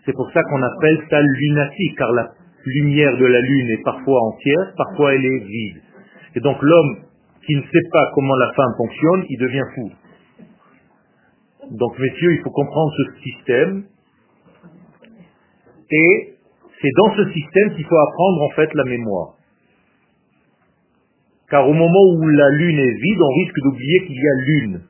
[0.05, 2.31] C'est pour ça qu'on appelle ça lunatique, car la
[2.65, 5.81] lumière de la lune est parfois entière, parfois elle est vide.
[6.35, 6.97] Et donc l'homme
[7.45, 9.91] qui ne sait pas comment la femme fonctionne, il devient fou.
[11.71, 13.83] Donc messieurs, il faut comprendre ce système.
[15.89, 16.35] Et
[16.81, 19.36] c'est dans ce système qu'il faut apprendre en fait la mémoire.
[21.49, 24.81] Car au moment où la lune est vide, on risque d'oublier qu'il y a lune.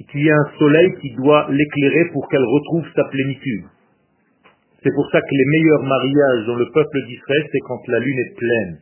[0.00, 3.64] Et qu'il y a un soleil qui doit l'éclairer pour qu'elle retrouve sa plénitude.
[4.82, 8.18] C'est pour ça que les meilleurs mariages dans le peuple d'Israël, c'est quand la lune
[8.18, 8.78] est pleine,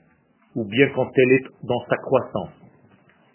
[0.57, 2.51] ou bien quand elle est dans sa croissance.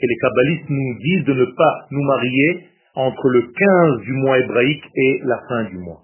[0.01, 4.39] Et les kabbalistes nous disent de ne pas nous marier entre le 15 du mois
[4.39, 6.01] hébraïque et la fin du mois.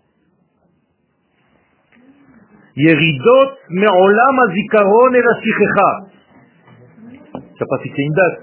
[7.55, 8.39] Tu n'as pas fixé une date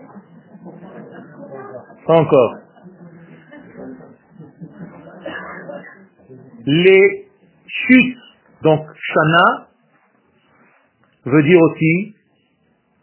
[2.07, 2.55] Pas encore.
[6.65, 7.29] Les
[7.67, 8.19] chutes,
[8.63, 9.69] donc shana,
[11.27, 12.15] veut dire aussi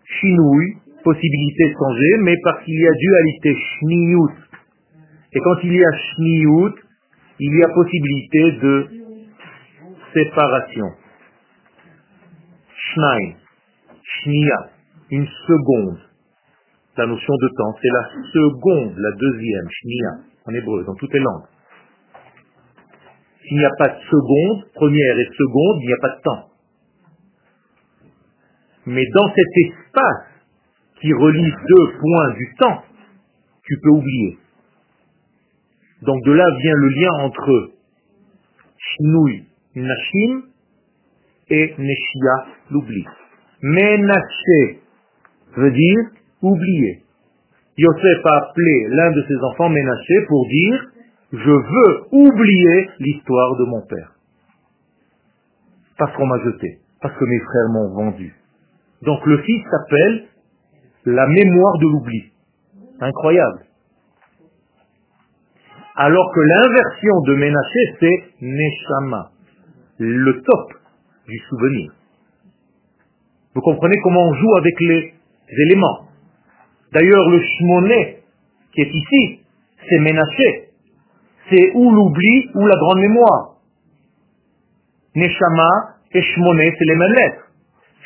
[0.05, 4.31] chinouille, possibilité de changer, mais parce qu'il y a dualité shniyut.
[5.33, 6.75] Et quand il y a shniyut,
[7.39, 8.87] il y a possibilité de
[10.13, 10.87] séparation.
[12.75, 13.35] Shnaï,
[14.01, 14.78] shniya
[15.11, 15.99] une seconde.
[16.97, 20.09] La notion de temps, c'est la seconde, la deuxième, shnia,
[20.45, 21.45] en hébreu, dans toutes les langues.
[23.41, 26.49] S'il n'y a pas de seconde, première et seconde, il n'y a pas de temps.
[28.85, 30.25] Mais dans cet espace
[30.99, 32.83] qui relie deux points du temps,
[33.63, 34.37] tu peux oublier.
[36.01, 37.71] Donc de là vient le lien entre
[38.77, 40.43] Shinui Nashim
[41.49, 43.05] et Neshia, l'oubli.
[43.61, 44.79] Menaché,
[45.55, 45.99] veut dire
[46.41, 47.03] oublier.
[47.77, 50.85] Yosef a appelé l'un de ses enfants Ménaché pour dire
[51.31, 54.11] je veux oublier l'histoire de mon père.
[55.97, 58.33] Parce qu'on m'a jeté, parce que mes frères m'ont vendu.
[59.03, 60.25] Donc le fils s'appelle
[61.05, 62.31] la mémoire de l'oubli.
[62.99, 63.65] Incroyable.
[65.95, 69.31] Alors que l'inversion de Ménaché, c'est Neshama,
[69.99, 70.73] le top
[71.27, 71.91] du souvenir.
[73.53, 75.13] Vous comprenez comment on joue avec les
[75.57, 76.07] éléments.
[76.91, 78.17] D'ailleurs, le shmoné
[78.73, 79.41] qui est ici,
[79.89, 80.69] c'est ménaché.
[81.49, 83.55] C'est ou l'oubli ou la grande mémoire.
[85.15, 87.45] Neshama et shmoné, c'est les mêmes lettres.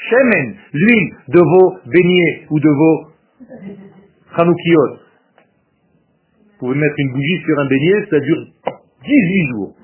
[0.10, 3.08] Shemen, l'huile de vos beignets ou de vos
[4.36, 5.00] chanoukiot.
[6.46, 8.48] Vous pouvez mettre une bougie sur un beignet, ça dure
[9.04, 9.76] 18 jours.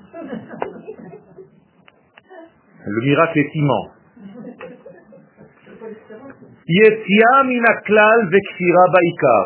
[2.86, 3.99] Le miracle est immense.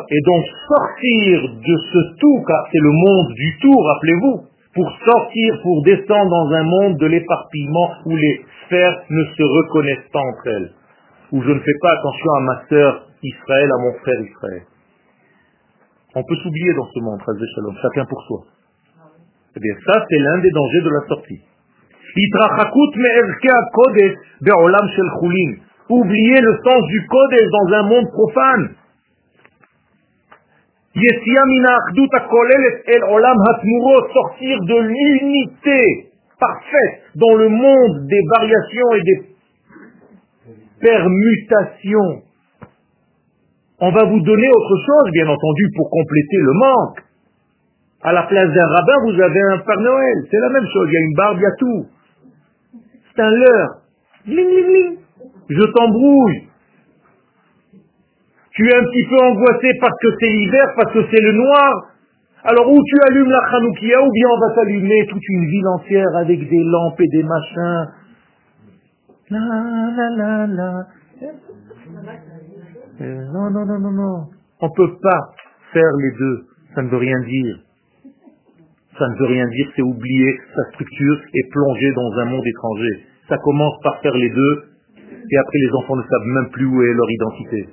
[0.09, 4.45] Et donc sortir de ce tout, car c'est le monde du tout, rappelez-vous,
[4.75, 10.09] pour sortir, pour descendre dans un monde de l'éparpillement où les sphères ne se reconnaissent
[10.11, 10.71] pas entre elles.
[11.31, 14.63] Où je ne fais pas attention à ma sœur Israël, à mon frère Israël.
[16.15, 17.19] On peut s'oublier dans ce monde,
[17.81, 18.43] chacun pour soi.
[19.57, 21.41] Eh bien, ça, c'est l'un des dangers de la sortie.
[25.89, 28.75] Oublier le sens du Kodesh dans un monde profane.
[34.13, 39.35] Sortir de l'unité parfaite dans le monde des variations et des
[40.79, 42.23] permutations.
[43.79, 46.99] On va vous donner autre chose, bien entendu, pour compléter le manque.
[48.01, 50.15] À la place d'un rabbin, vous avez un Père Noël.
[50.31, 50.87] C'est la même chose.
[50.89, 51.85] Il y a une barbe, il y a tout.
[53.13, 53.81] C'est un leurre.
[55.49, 56.49] Je t'embrouille.
[58.51, 61.91] Tu es un petit peu angoissé parce que c'est l'hiver, parce que c'est le noir.
[62.43, 66.15] Alors où tu allumes la Hanoukia, ou bien on va t'allumer toute une ville entière
[66.15, 67.87] avec des lampes et des machins.
[73.01, 74.29] Euh, non, non, non, non, non.
[74.61, 75.19] On ne peut pas
[75.73, 76.45] faire les deux.
[76.75, 77.57] Ça ne veut rien dire.
[78.97, 83.05] Ça ne veut rien dire, c'est oublier sa structure et plonger dans un monde étranger.
[83.27, 84.63] Ça commence par faire les deux,
[85.31, 87.69] et après les enfants ne savent même plus où est leur identité.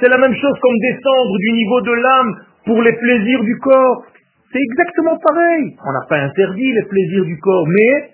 [0.00, 4.04] C'est la même chose comme descendre du niveau de l'âme pour les plaisirs du corps.
[4.52, 5.76] C'est exactement pareil.
[5.84, 8.10] On n'a pas interdit les plaisirs du corps, mais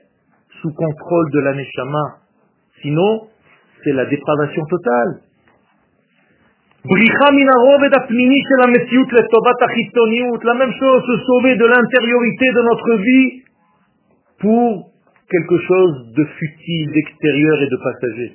[0.60, 1.54] sous contrôle de la
[2.82, 3.28] Sinon,
[3.84, 5.20] c'est la dépravation totale.
[6.84, 6.96] La
[10.54, 13.44] même chose, se sauver de l'intériorité de notre vie
[14.40, 14.90] pour
[15.30, 18.32] quelque chose de futile, d'extérieur et de passager.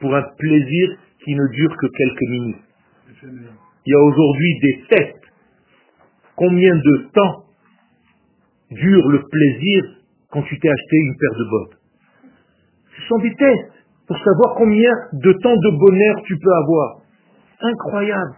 [0.00, 2.64] Pour un plaisir qui ne dure que quelques minutes.
[3.84, 5.26] Il y a aujourd'hui des tests.
[6.36, 7.44] Combien de temps
[8.70, 9.84] dure le plaisir
[10.30, 11.76] quand tu t'es acheté une paire de bottes?
[12.96, 13.72] Ce sont des tests
[14.06, 16.99] pour savoir combien de temps de bonheur tu peux avoir
[17.61, 18.35] incroyable.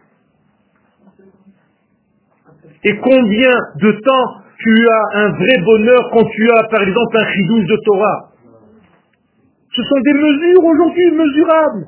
[2.83, 7.31] Et combien de temps tu as un vrai bonheur quand tu as, par exemple, un
[7.33, 8.29] chidouche de Torah
[9.75, 11.87] Ce sont des mesures aujourd'hui mesurables.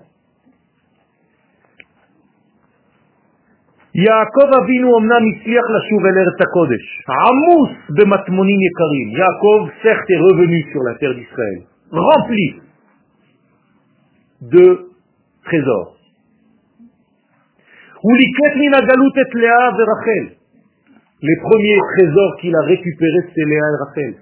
[3.94, 9.08] Yaakov Avinu omnam הצליח לשוב אל ארץ הקודש, עמוס במטמונים יקרים.
[9.20, 12.62] Yaakov certes est revenu sur la terre d'Israël, rempli
[14.42, 14.90] de
[15.44, 15.93] trésors.
[21.23, 24.15] Les premiers trésors qu'il a récupérés, c'est Léa et Rachel.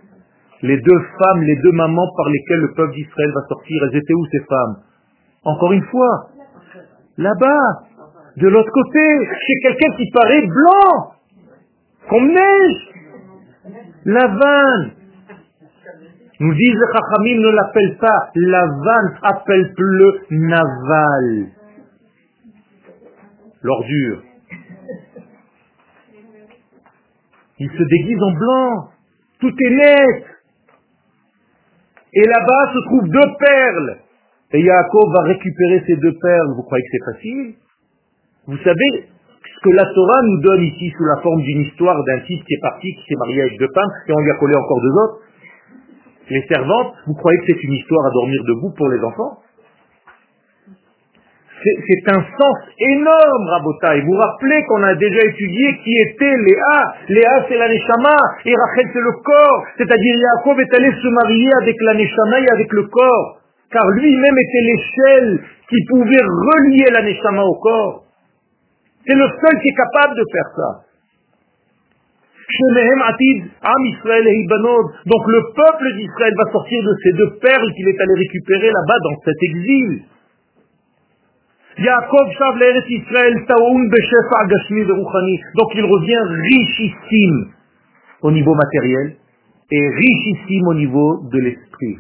[0.63, 4.15] Les deux femmes, les deux mamans par lesquelles le peuple d'Israël va sortir, elles étaient
[4.15, 4.77] où ces femmes?
[5.43, 6.29] Encore une fois,
[7.19, 7.83] là-bas,
[8.37, 9.01] de l'autre côté,
[9.47, 11.15] chez quelqu'un qui paraît blanc,
[12.09, 12.89] comme neige.
[14.05, 14.93] La vanne.
[16.39, 21.49] Nous disent les Chachamim ne l'appelle pas la vanne, appelle le naval
[23.63, 24.23] l'ordure.
[27.59, 28.89] Il se déguise en blanc.
[29.41, 30.25] Tout est net.
[32.15, 33.99] Et là-bas se trouvent deux perles.
[34.53, 36.55] Et Yaakov va récupérer ces deux perles.
[36.57, 37.55] Vous croyez que c'est facile?
[38.47, 39.09] Vous savez
[39.43, 42.55] ce que la Torah nous donne ici sous la forme d'une histoire d'un type qui
[42.55, 44.91] est parti, qui s'est marié avec deux femmes, et on lui a collé encore deux
[44.91, 45.19] autres.
[46.31, 49.42] Les servantes, vous croyez que c'est une histoire à dormir debout pour les enfants?
[51.63, 54.01] C'est un sens énorme, Rabotai.
[54.03, 56.95] Vous vous rappelez qu'on a déjà étudié qui était Léa.
[57.09, 59.65] Léa, c'est la Neshama, et Rachel, c'est le corps.
[59.79, 63.39] C'est-à-dire, Yaakov est allé se marier avec la Neshama et avec le corps.
[63.71, 68.05] Car lui-même était l'échelle qui pouvait relier la Neshama au corps.
[69.07, 70.93] C'est le seul qui est capable de faire ça.
[75.07, 78.99] Donc le peuple d'Israël va sortir de ces deux perles qu'il est allé récupérer là-bas
[79.05, 80.03] dans cet exil.
[81.79, 82.29] Yaakov
[82.89, 83.35] Israël
[85.57, 87.53] Donc il revient richissime
[88.23, 89.17] au niveau matériel
[89.71, 91.99] et richissime au niveau de l'esprit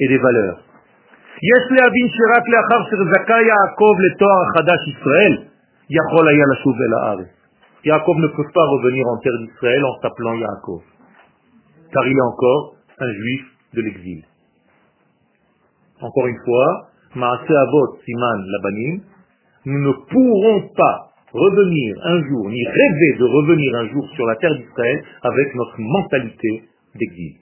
[0.00, 0.60] et des valeurs.
[7.84, 10.82] Yaakov ne peut pas revenir en terre d'Israël en s'appelant Yaakov,
[11.92, 13.44] car il est encore un juif
[13.74, 14.24] de l'exil.
[16.00, 16.87] Encore une fois,
[19.64, 24.36] nous ne pourrons pas revenir un jour, ni rêver de revenir un jour sur la
[24.36, 26.62] terre d'Israël avec notre mentalité
[26.94, 27.36] d'exil.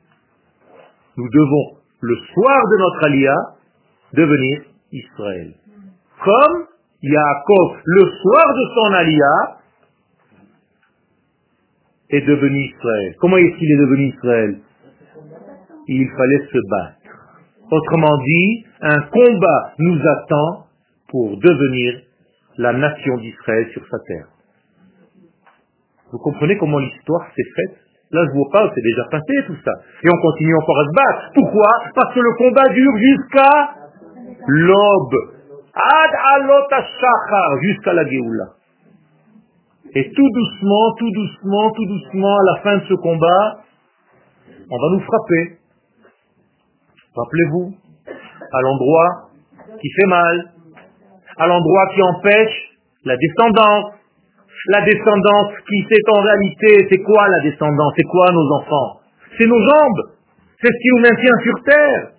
[1.17, 3.35] Nous devons, le soir de notre alia,
[4.13, 4.63] devenir
[4.93, 5.55] Israël.
[6.25, 6.67] Comme
[7.03, 9.57] Yaakov, le soir de son alia,
[12.11, 13.15] est devenu Israël.
[13.21, 14.59] Comment est-ce qu'il est devenu Israël?
[15.89, 16.96] Il fallait se battre.
[17.71, 20.67] Autrement dit, un combat nous attend
[21.09, 22.01] pour devenir
[22.59, 24.27] la nation d'Israël sur sa terre.
[26.13, 27.79] Vous comprenez comment l'histoire s'est faite?
[28.13, 29.73] Là, je vous parle, c'est déjà passé tout ça.
[30.05, 31.33] Et on continue encore à se battre.
[31.35, 31.69] Pourquoi?
[31.95, 33.75] Parce que le combat dure jusqu'à
[34.47, 35.17] l'aube.
[35.75, 36.69] Ad alot
[37.63, 38.45] jusqu'à la Géoula.
[39.95, 43.61] Et tout doucement, tout doucement, tout doucement, à la fin de ce combat,
[44.71, 45.59] on va nous frapper.
[47.17, 47.73] Rappelez-vous,
[48.53, 49.31] à l'endroit
[49.81, 50.53] qui fait mal,
[51.39, 52.57] à l'endroit qui empêche
[53.05, 53.93] la descendance.
[54.69, 57.93] La descendance qui c'est en réalité, c'est quoi la descendance?
[57.97, 59.01] C'est quoi nos enfants?
[59.39, 60.11] C'est nos jambes.
[60.61, 62.11] C'est ce qui nous maintient sur terre.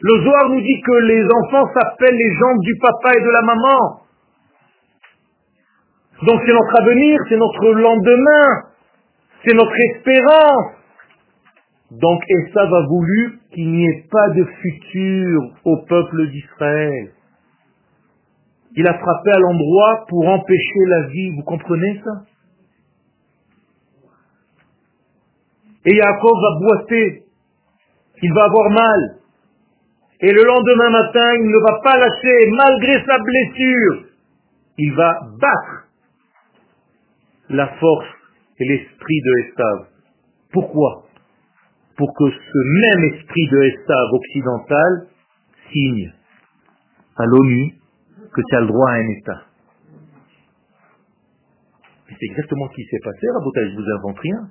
[0.00, 3.42] Le Zohar nous dit que les enfants s'appellent les jambes du papa et de la
[3.42, 4.02] maman.
[6.22, 8.46] Donc c'est notre avenir, c'est notre lendemain,
[9.44, 10.77] c'est notre espérance.
[11.90, 17.12] Donc Esav a voulu qu'il n'y ait pas de futur au peuple d'Israël.
[18.76, 22.24] Il a frappé à l'endroit pour empêcher la vie, vous comprenez ça?
[25.86, 27.22] Et Yaakov va boiter,
[28.22, 29.18] il va avoir mal.
[30.20, 34.04] Et le lendemain matin, il ne va pas lâcher, malgré sa blessure.
[34.76, 35.88] Il va battre
[37.48, 38.06] la force
[38.58, 39.86] et l'esprit de Estav.
[40.52, 41.07] Pourquoi?
[41.98, 45.08] Pour que ce même esprit de Estav occidental
[45.72, 46.12] signe
[47.16, 47.74] à l'ONU
[48.32, 49.42] que tu as le droit à un État.
[52.08, 54.48] C'est exactement ce qui s'est passé, Rabotage, je vous invente rien.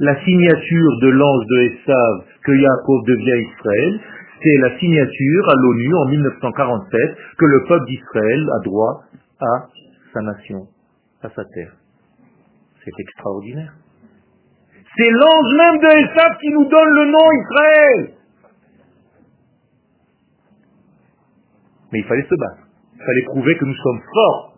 [0.00, 4.00] La signature de l'ange de Esav que Yaakov devient Israël,
[4.42, 9.02] c'est la signature à l'ONU en 1947 que le peuple d'Israël a droit
[9.40, 9.66] à
[10.12, 10.66] sa nation,
[11.22, 11.72] à sa terre.
[12.84, 13.74] C'est extraordinaire.
[14.98, 18.14] C'est l'ange même de Esav qui nous donne le nom Israël.
[21.92, 22.66] Mais il fallait se battre.
[22.94, 24.54] Il fallait prouver que nous sommes forts.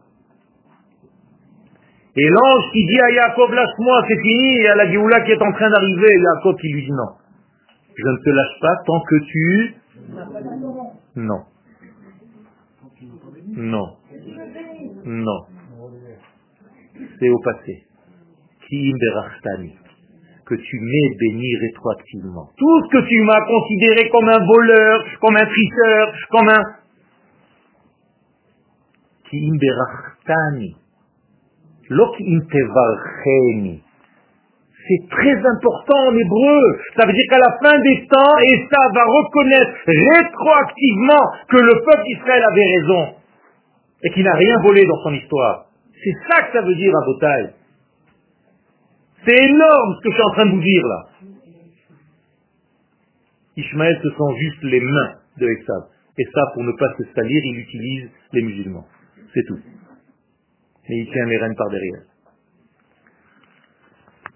[2.16, 5.42] Et l'ange qui dit à Yaakov, lâche-moi, c'est fini, et à la Géoula qui est
[5.42, 7.16] en train d'arriver, Yaakov qui lui dit non.
[7.94, 9.74] Je ne te lâche pas tant que tu...
[11.16, 11.44] Non.
[13.56, 13.96] Non.
[15.04, 15.46] Non.
[17.18, 17.84] C'est au passé
[20.50, 22.50] que tu m'aies béni rétroactivement.
[22.58, 26.62] Tout ce que tu m'as considéré comme un voleur, comme un tricheur, comme un...
[34.88, 36.80] C'est très important en hébreu.
[36.96, 41.74] Ça veut dire qu'à la fin des temps, et ça va reconnaître rétroactivement que le
[41.84, 43.14] peuple d'Israël avait raison
[44.02, 45.66] et qu'il n'a rien volé dans son histoire.
[46.02, 47.59] C'est ça que ça veut dire à Botaï.
[49.26, 51.06] C'est énorme ce que je suis en train de vous dire là.
[53.56, 55.82] Ishmaël, ce sont juste les mains de Esav.
[56.18, 58.86] Et ça, pour ne pas se salir, il utilise les musulmans.
[59.34, 59.58] C'est tout.
[60.88, 62.02] Mais il tient les rênes par derrière.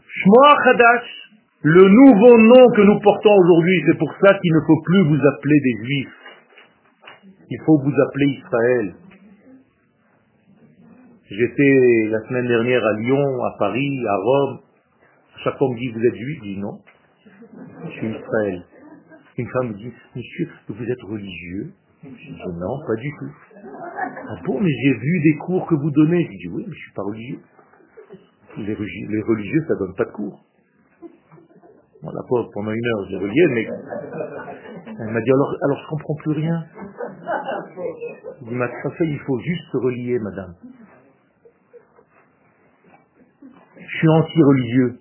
[0.07, 1.25] Shmoa Khadash,
[1.63, 5.27] le nouveau nom que nous portons aujourd'hui, c'est pour ça qu'il ne faut plus vous
[5.27, 6.15] appeler des juifs.
[7.51, 8.95] Il faut vous appeler Israël.
[11.31, 14.59] J'étais la semaine dernière à Lyon, à Paris, à Rome.
[15.43, 16.81] Chaque fois me dit, vous êtes juif Je dis non.
[17.85, 18.65] Je suis Israël.
[19.37, 21.73] Une femme me dit, monsieur, vous êtes religieux
[22.03, 23.33] Je dis non, pas du tout.
[24.29, 26.25] Ah bon, mais j'ai vu des cours que vous donnez.
[26.25, 27.41] Je dis oui, mais je ne suis pas religieux.
[28.57, 28.75] Les,
[29.23, 30.45] religieux, ça ne donne pas de cours.
[32.03, 33.69] Voilà, pendant une heure, j'ai relié, mais
[35.01, 36.65] elle m'a dit alors, alors je comprends plus rien.
[38.43, 38.69] Dis, ma
[39.01, 40.55] il faut juste se relier, madame.
[43.95, 44.99] Je suis anti-religieux.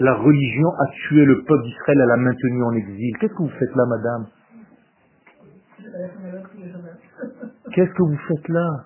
[0.00, 3.16] La religion a tué le peuple d'Israël, elle l'a maintenu en exil.
[3.20, 4.26] Qu'est-ce que vous faites là, madame?
[7.74, 8.84] Qu'est-ce que vous faites là?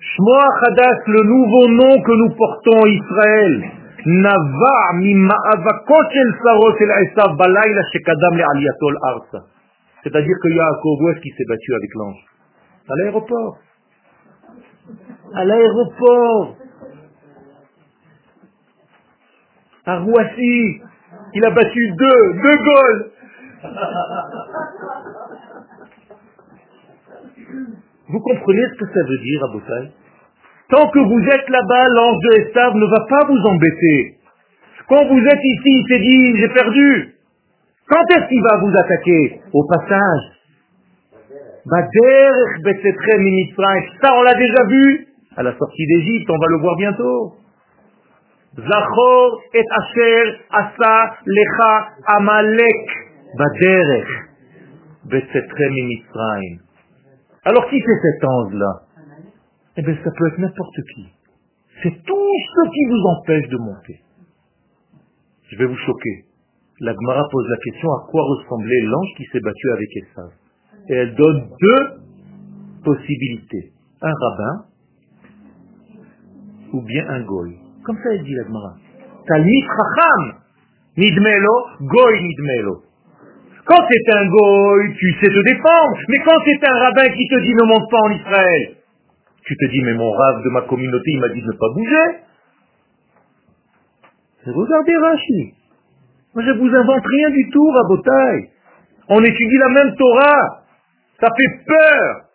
[0.00, 3.70] Shmoa Chadas, le nouveau nom que nous portons, Israël,
[4.04, 4.90] Nava
[10.02, 12.24] C'est-à-dire que Yaakov, où est-ce qu'il s'est battu avec l'ange?
[12.88, 13.58] À l'aéroport
[15.34, 16.56] à l'aéroport,
[19.86, 20.80] à Roissy.
[21.34, 23.10] Il a battu deux, deux goals.
[28.08, 29.48] Vous comprenez ce que ça veut dire, à
[30.68, 34.18] Tant que vous êtes là-bas, l'ange de Estave ne va pas vous embêter.
[34.88, 37.14] Quand vous êtes ici, il s'est dit, j'ai perdu.
[37.88, 39.40] Quand est-ce qu'il va vous attaquer?
[39.52, 40.36] Au passage.
[44.00, 45.06] Ça, on l'a déjà vu
[45.36, 47.34] à la sortie d'Égypte, on va le voir bientôt.
[48.56, 52.88] Zachor et Asher Asa Lecha Amalek
[53.36, 54.08] Baderech
[57.44, 58.72] Alors qui c'est cet ange-là?
[59.76, 61.06] Eh bien, ça peut être n'importe qui.
[61.82, 64.00] C'est tout ce qui vous empêche de monter.
[65.50, 66.24] Je vais vous choquer.
[66.80, 70.30] La Gemara pose la question à quoi ressemblait l'ange qui s'est battu avec Esav?
[70.88, 73.72] Et elle donne deux possibilités.
[74.00, 74.64] Un rabbin
[76.72, 77.56] ou bien un goy.
[77.84, 78.74] Comme ça elle dit la Gemara.
[79.26, 80.40] Talmid chacham
[80.96, 82.82] nidmelo, goy nidmelo.
[83.64, 85.98] Quand c'est un goy, tu sais te défendre.
[86.08, 88.76] Mais quand c'est un rabbin qui te dit ne monte pas en Israël,
[89.44, 91.72] tu te dis mais mon rave de ma communauté il m'a dit de ne pas
[91.74, 92.26] bouger.
[94.46, 95.54] Regardez Rashi.
[96.34, 98.50] Moi, je vous invente rien du tout, Rabotai.
[99.08, 100.62] On étudie la même Torah.
[101.20, 102.26] Ça fait peur.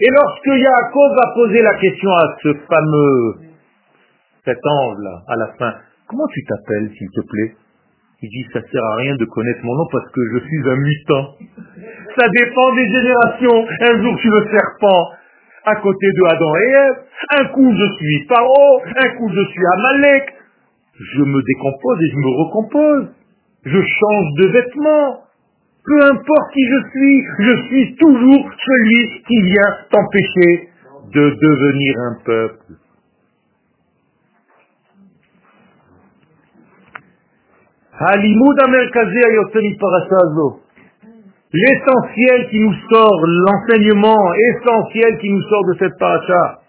[0.00, 3.49] Et lorsque Yaakov va poser la question à ce fameux,
[4.44, 5.74] cet ange-là, à la fin,
[6.08, 7.54] comment tu t'appelles, s'il te plaît?
[8.22, 10.76] Il dit, ça sert à rien de connaître mon nom parce que je suis un
[10.76, 11.34] mutant.
[12.18, 13.66] Ça dépend des générations.
[13.80, 15.12] Un jour, tu le serpent
[15.64, 16.96] à côté de Adam et Ève.
[17.38, 18.82] Un coup, je suis Paro.
[18.84, 20.34] Un coup, je suis Amalek.
[21.00, 23.08] Je me décompose et je me recompose
[23.64, 25.24] je change de vêtements.
[25.84, 30.68] Peu importe qui je suis, je suis toujours celui qui vient t'empêcher
[31.12, 32.74] de devenir un peuple.
[41.52, 46.60] L'essentiel qui nous sort, l'enseignement essentiel qui nous sort de cette paracha.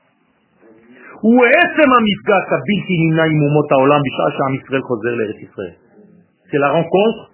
[6.52, 7.32] C'est la rencontre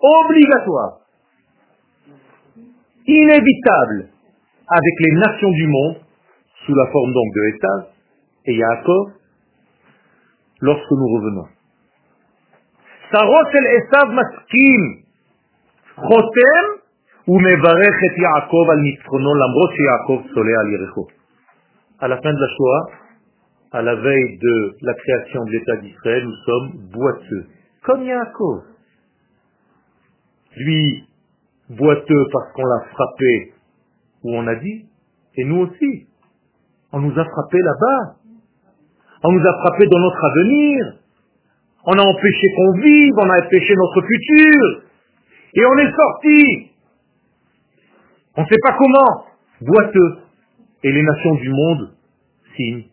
[0.00, 0.98] obligatoire,
[3.06, 4.08] inévitable,
[4.68, 5.96] avec les nations du monde,
[6.66, 7.86] sous la forme donc de Esav
[8.44, 9.12] et Yaakov,
[10.60, 11.59] lorsque nous revenons.
[13.11, 14.81] Sarot el Esav maskim,
[15.95, 16.65] chotem,
[17.27, 21.07] ומברך את יעקב על ניצחונו למרות שיעקב צולע al ירחו.
[21.99, 22.83] À la fin de la Shoah,
[23.71, 27.45] à la veille de la création de l'État d'Israël, nous sommes boiteux,
[27.83, 28.63] comme Yaakov.
[30.57, 31.07] Lui,
[31.69, 33.53] boiteux parce qu'on l'a frappé
[34.23, 34.85] où on a dit,
[35.37, 36.07] et nous aussi.
[36.91, 38.15] On nous a frappé là-bas.
[39.23, 40.93] On nous a frappé dans notre avenir.
[41.86, 44.82] On a empêché qu'on vive, on a empêché notre futur.
[45.54, 46.70] Et on est sorti.
[48.36, 49.26] On ne sait pas comment.
[49.62, 50.18] Boiteux.
[50.82, 51.92] Et les nations du monde
[52.56, 52.84] signent.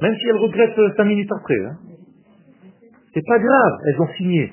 [0.00, 1.64] Même si elles regrettent euh, cinq minutes après.
[1.64, 1.76] Hein.
[3.14, 4.52] C'est pas grave, elles ont signé.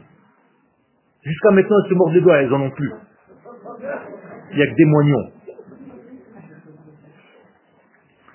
[1.24, 2.92] Jusqu'à maintenant, elles se mordent les doigts, elles en ont plus.
[4.52, 5.32] Il n'y a que des moignons.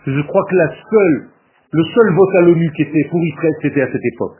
[0.06, 0.56] Je crois que
[1.72, 4.36] le seul vote à l'ONU qui était pour Israël, c'était à cette époque.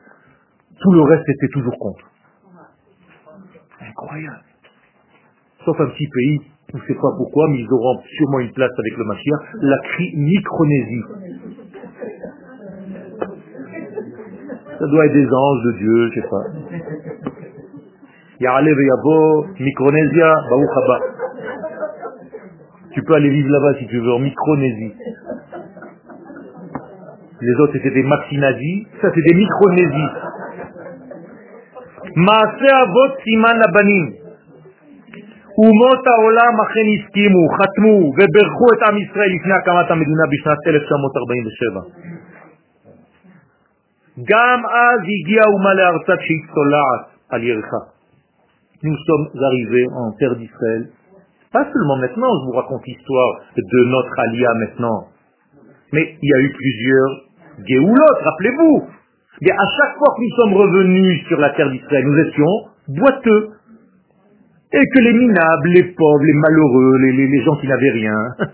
[0.85, 2.05] Tout le reste était toujours contre.
[3.81, 4.45] Incroyable.
[5.65, 6.41] Sauf un petit pays,
[6.75, 9.77] on ne sait pas pourquoi, mais ils auront sûrement une place avec le Machia, la
[10.13, 11.03] Micronésie.
[14.79, 16.45] Ça doit être des anges de Dieu, je sais pas.
[18.41, 21.01] Ya'alev Yabo, Micronésia, Baouchaba.
[22.93, 24.93] Tu peux aller vivre là-bas si tu veux, en Micronésie.
[27.41, 30.34] Les autres c'était des Maxinazis, ça c'est des Micronésies.
[32.28, 34.06] מעשה אבות סימן לבנים.
[35.62, 41.82] אומות העולם אכן הסכימו, חתמו וברכו את עם ישראל לפני הקמת המדינה בשנת 1947.
[44.32, 47.84] גם אז הגיעה אומה לארצה כשהיא צולעת על ירחה.
[48.82, 50.84] Nous sommes arrivés en terre d'Israël.
[51.52, 55.00] Pas seulement maintenant, je vous raconte l'histoire de notre alia maintenant.
[55.92, 57.12] Mais il y a eu plusieurs
[57.68, 58.88] Géoulotes, rappelez-vous.
[59.43, 63.51] à chaque fois que nous sommes revenus sur la terre d'Israël, nous étions boiteux.
[64.73, 68.17] Et que les minables, les pauvres, les malheureux, les, gens qui n'avaient rien.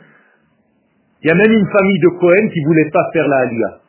[1.22, 3.80] Il y a même une famille de Cohen qui voulait pas faire la alia.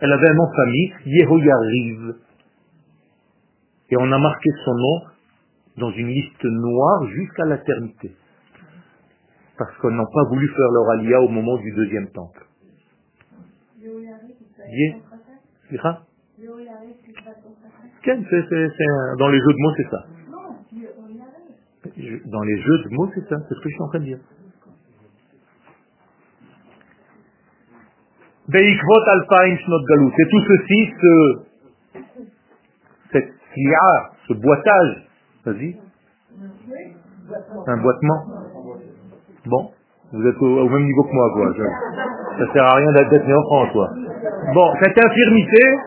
[0.00, 2.14] Elle avait un nom de famille, Yehoyariv.
[3.90, 5.00] Et on a marqué son nom
[5.78, 8.12] dans une liste noire jusqu'à l'éternité.
[9.58, 12.46] Parce qu'on n'a pas voulu faire leur alia au moment du deuxième temple.
[19.18, 20.06] Dans les jeux de mots, c'est ça.
[22.26, 23.36] Dans les jeux de mots, c'est ça.
[23.48, 24.18] C'est ce que je suis en train de dire.
[28.48, 29.04] Beikvot
[29.88, 30.12] galut.
[30.18, 31.12] Et tout ceci, ce,
[33.12, 33.32] cette
[34.28, 35.08] ce boitage,
[35.44, 35.76] vas-y,
[37.66, 38.24] un boitement.
[39.46, 39.72] Bon,
[40.12, 41.52] vous êtes au, même niveau que moi, quoi.
[42.38, 43.90] Ça, sert à rien d'être né en France, quoi.
[44.54, 45.78] Bon, cette infirmité,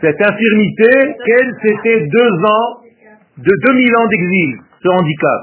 [0.00, 2.80] cette infirmité, quelle c'était deux ans,
[3.38, 5.40] de 2000 ans d'exil, ce handicap?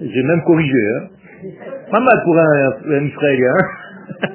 [0.00, 1.06] J'ai même corrigé, hein.
[1.90, 3.54] Pas mal pour un, un Israélien.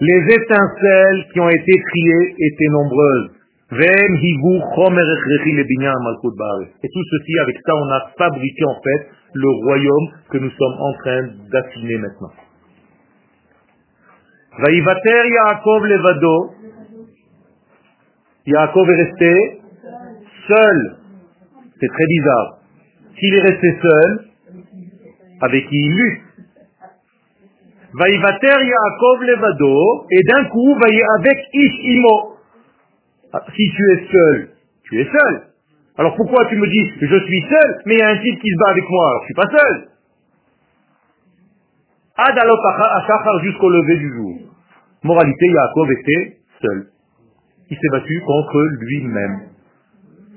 [0.00, 3.35] Les étincelles qui ont été triées étaient nombreuses.
[6.82, 10.76] Et tout ceci, avec ça, on a fabriqué en fait le royaume que nous sommes
[10.78, 12.30] en train d'affiner maintenant.
[14.58, 16.50] Vaïvater Yaakov Levado.
[18.46, 19.60] Yaakov est resté
[20.46, 20.96] seul.
[21.80, 22.58] C'est très bizarre.
[23.18, 24.28] S'il est resté seul,
[25.40, 26.22] avec qui il lutte?
[27.94, 30.76] Vaïvater Yaakov Levado, et d'un coup,
[31.18, 32.35] avec Ish Imo.
[33.32, 34.48] Ah, si tu es seul,
[34.84, 35.42] tu es seul.
[35.98, 38.48] Alors pourquoi tu me dis je suis seul, mais il y a un type qui
[38.48, 39.88] se bat avec moi, alors je suis pas seul.
[42.18, 44.36] Ad jusqu'au lever du jour.
[45.02, 46.86] Moralité, Yaakov était seul.
[47.70, 49.40] Il s'est battu contre lui-même.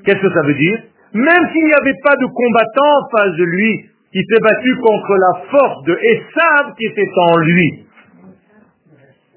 [0.04, 0.84] Qu'est-ce que ça veut dire?
[1.14, 5.16] Même s'il n'y avait pas de combattant en face de lui, il s'est battu contre
[5.16, 7.86] la force de Esav qui était en lui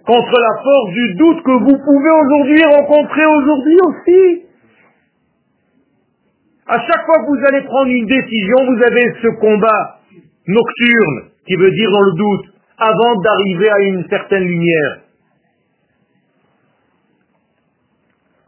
[0.06, 4.42] contre la force du doute que vous pouvez aujourd'hui rencontrer aujourd'hui aussi.
[6.66, 10.00] À chaque fois que vous allez prendre une décision, vous avez ce combat
[10.46, 12.46] nocturne, qui veut dire dans le doute,
[12.78, 15.00] avant d'arriver à une certaine lumière.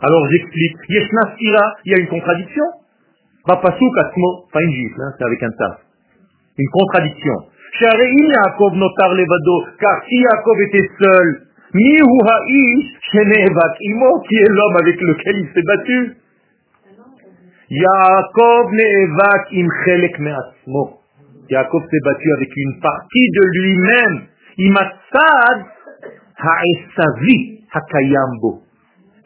[0.01, 0.77] Alors j'explique.
[0.89, 1.37] Yeshna
[1.85, 2.65] il y a une contradiction.
[3.47, 5.79] Pas pas une gifle, hein, c'est avec un tas.
[6.57, 7.35] Une contradiction.
[7.81, 11.45] Yaakov notar levado, car si Yaakov était seul,
[11.75, 12.95] Mihu ha'ish
[13.81, 16.16] imo, qui est l'homme avec lequel il s'est battu.
[17.68, 21.01] Yaakov ne'evak im chelek me'atzmo.
[21.51, 24.27] Yaakov s'est battu avec une partie de lui-même.
[24.59, 25.66] Imatsad
[26.39, 28.62] ha'esavi hakayambo.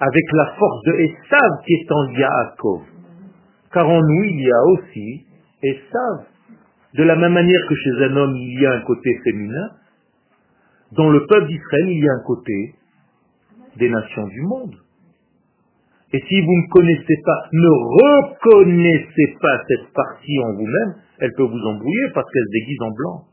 [0.00, 2.80] Avec la force de Esav qui est en Yaakov.
[3.74, 5.26] Car en nous, il y a aussi
[5.62, 6.37] Esav.
[6.94, 9.70] De la même manière que chez un homme, il y a un côté féminin,
[10.92, 12.74] dans le peuple d'Israël, il y a un côté
[13.76, 14.74] des nations du monde.
[16.12, 21.42] Et si vous ne connaissez pas, ne reconnaissez pas cette partie en vous-même, elle peut
[21.42, 23.24] vous embrouiller parce qu'elle déguise en blanc.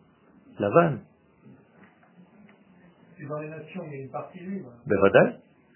[0.59, 0.99] La vanne.
[3.29, 4.69] Dans les nations, il y a une partie libre.
[4.85, 4.97] Ben,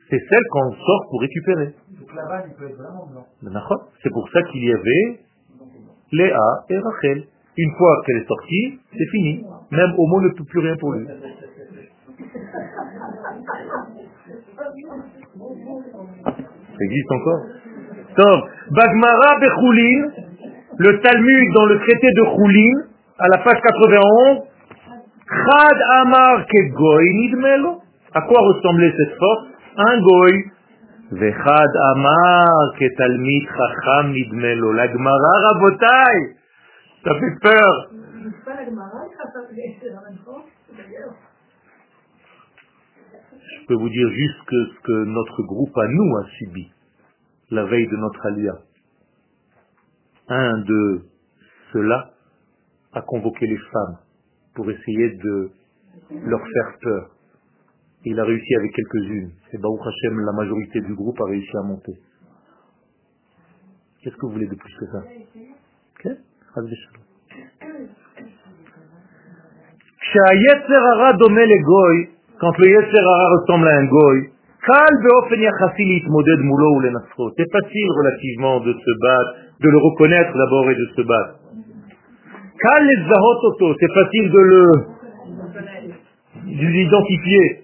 [0.09, 1.73] c'est celle qu'on sort pour récupérer.
[1.99, 3.25] Donc la vanne, il peut être vraiment blanc.
[3.41, 3.61] Ben,
[4.03, 5.19] c'est pour ça qu'il y avait
[6.11, 7.23] Léa et Rachel.
[7.61, 9.43] Une fois qu'elle est sortie, c'est fini.
[9.71, 11.05] Même Homo ne peut plus rien pour lui.
[16.25, 17.41] Ça existe encore?
[18.17, 20.07] Donc, Bagmara Bechoulin,
[20.77, 22.83] le Talmud dans le traité de Choulin,
[23.17, 24.39] à la page 91,
[25.29, 27.81] Chad Amar ke goy nidmelo.
[28.13, 29.45] À quoi ressemblait cette force?
[29.77, 30.33] Un goy.
[31.11, 34.71] Vechad Amar ke talmid chacham nidmelo.
[34.73, 36.39] La Gemara rabotai.
[37.03, 37.91] Ça fait peur.
[43.39, 46.71] Je peux vous dire juste que ce que notre groupe à nous a subi
[47.51, 48.53] la veille de notre alia.
[50.27, 51.05] Un de
[51.73, 52.11] ceux-là
[52.93, 53.97] a convoqué les femmes
[54.53, 55.51] pour essayer de
[56.11, 57.15] leur faire peur.
[58.05, 59.31] Il a réussi avec quelques-unes.
[59.53, 61.93] Et Baruch Hashem, la majorité du groupe a réussi à monter.
[64.01, 65.03] Qu'est-ce que vous voulez de plus que ça?
[72.39, 74.29] Quand le ressemble à un goy,
[77.37, 81.35] c'est facile relativement de se battre, de le reconnaître d'abord et de se battre.
[83.79, 84.41] C'est facile de
[86.45, 87.63] l'identifier.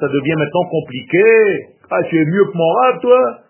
[0.00, 1.24] Ça devient maintenant compliqué.
[1.90, 3.40] Ah, tu es mieux que mon toi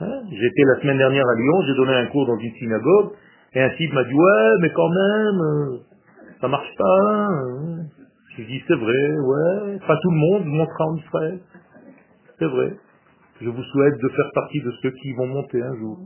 [0.00, 0.22] Hein?
[0.30, 3.12] J'étais la semaine dernière à Lyon, j'ai donné un cours dans une synagogue,
[3.54, 5.78] et un type m'a dit, ouais, mais quand même, euh,
[6.40, 7.00] ça marche pas.
[7.00, 7.86] Hein.
[8.32, 11.40] Je lui dis, c'est vrai, ouais, pas tout le monde montera en Israël.
[12.38, 12.76] C'est vrai.
[13.40, 15.98] Je vous souhaite de faire partie de ceux qui vont monter un jour.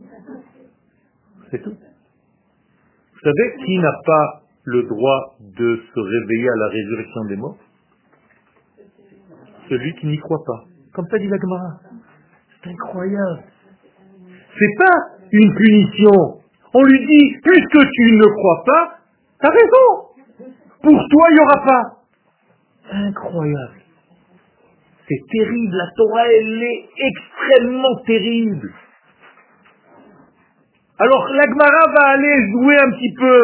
[1.50, 1.70] C'est tout.
[1.70, 7.58] Vous savez qui n'a pas le droit de se réveiller à la résurrection des morts?
[9.68, 10.64] Celui qui n'y croit pas.
[10.94, 11.36] Comme ça dit la.
[12.62, 13.44] C'est incroyable.
[14.58, 14.96] C'est pas
[15.32, 16.40] une punition.
[16.74, 18.98] On lui dit, puisque tu ne crois pas,
[19.40, 20.52] t'as raison.
[20.82, 21.82] Pour toi, il n'y aura pas.
[22.92, 23.80] Incroyable.
[25.08, 25.76] C'est terrible.
[25.76, 28.72] La Torah, elle est extrêmement terrible.
[30.98, 33.40] Alors l'Agmara va aller jouer un petit peu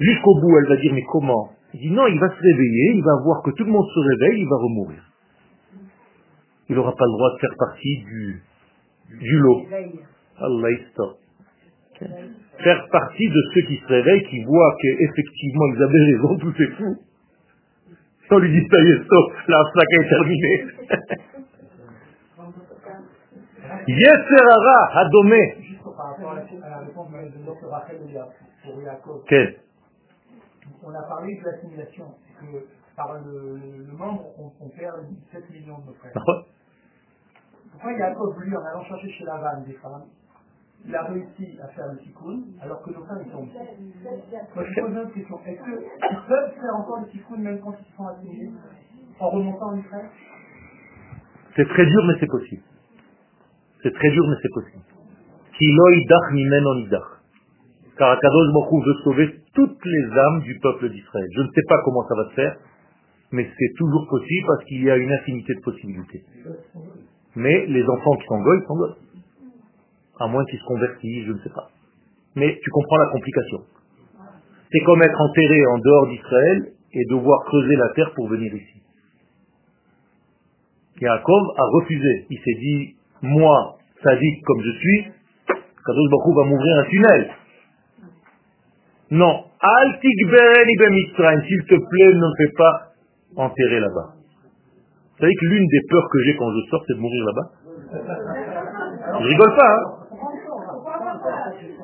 [0.00, 0.58] jusqu'au bout.
[0.58, 1.50] Elle va dire, mais comment?
[1.74, 4.00] Il dit, non, il va se réveiller, il va voir que tout le monde se
[4.00, 5.05] réveille, il va remourir.
[6.68, 8.42] Il n'aura pas le droit de faire partie du,
[9.20, 9.66] du lot.
[10.38, 11.18] Allah stop.
[11.98, 16.72] Faire partie de ceux qui se réveillent, qui voient qu'effectivement ils avaient raison, tout est
[16.76, 16.96] fou.
[18.30, 20.66] On lui dit, ça y est, stop, la flaque est terminée.
[23.86, 24.90] Yeserara,
[28.82, 29.24] Yaakov.
[29.28, 29.56] Quel
[30.82, 32.06] On a parlé de l'assimilation,
[32.40, 36.12] que par le, le membre, on, on perd 7 millions de nos frères.
[37.86, 40.04] D'accord Pourquoi Yaakov, lui, en allant chercher chez la vanne des femmes,
[40.86, 43.48] il a réussi à faire le tikkun, alors que nos frères, ils tombent
[44.54, 45.40] Moi, je pose une question.
[45.46, 48.50] Est-ce qu'ils peuvent faire encore le tikkun même quand ils sont assimilés
[49.20, 50.10] En remontant les frères
[51.56, 52.62] C'est très dur, mais c'est possible.
[53.82, 54.82] C'est très dur, mais c'est possible.
[55.56, 57.10] Ki lo idach mimeno nidach.
[57.96, 61.26] Car Akadosh Baruch veut sauver toutes les âmes du peuple d'Israël.
[61.34, 62.56] Je ne sais pas comment ça va se faire,
[63.32, 66.24] mais c'est toujours possible parce qu'il y a une infinité de possibilités.
[67.36, 68.96] Mais les enfants qui sont goy sont.
[70.18, 71.68] À moins qu'ils se convertissent, je ne sais pas.
[72.34, 73.58] Mais tu comprends la complication.
[74.72, 78.82] C'est comme être enterré en dehors d'Israël et devoir creuser la terre pour venir ici.
[81.00, 82.26] Yaakov a refusé.
[82.30, 85.04] Il s'est dit, moi, sadique comme je suis,
[85.86, 87.30] Kadosh Baruch va m'ouvrir un tunnel.
[89.10, 89.44] Non.
[89.60, 91.42] Al bemitzrayim.
[91.42, 92.92] S'il te plaît, ne me fais pas
[93.36, 94.15] enterrer là-bas.
[95.16, 97.48] Vous savez que l'une des peurs que j'ai quand je sors, c'est de mourir là-bas.
[99.20, 99.96] Je rigole pas, hein.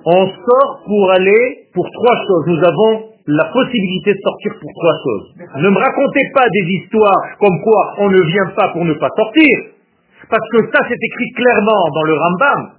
[0.04, 2.44] On sort pour aller pour trois choses.
[2.46, 5.26] Nous avons la possibilité de sortir pour trois choses.
[5.62, 9.08] Ne me racontez pas des histoires comme quoi on ne vient pas pour ne pas
[9.16, 9.58] sortir.
[10.28, 12.70] Parce que ça, c'est écrit clairement dans le Rambam.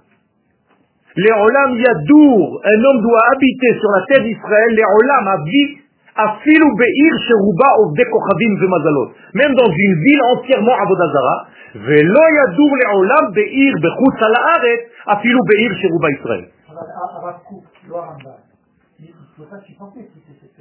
[1.16, 5.83] Les Olam Yadour, un homme doit habiter sur la terre d'Israël, les Olam habite
[6.16, 9.08] Afilu Be'ir Sheruba Ovde Kochavim Vemazalot.
[9.34, 15.38] Même dans une ville entièrement Avodazara, Velo Yadour les Olam Be'ir Bechutz al Haaret, Afilu
[15.48, 16.48] Be'ir Sheruba Israël.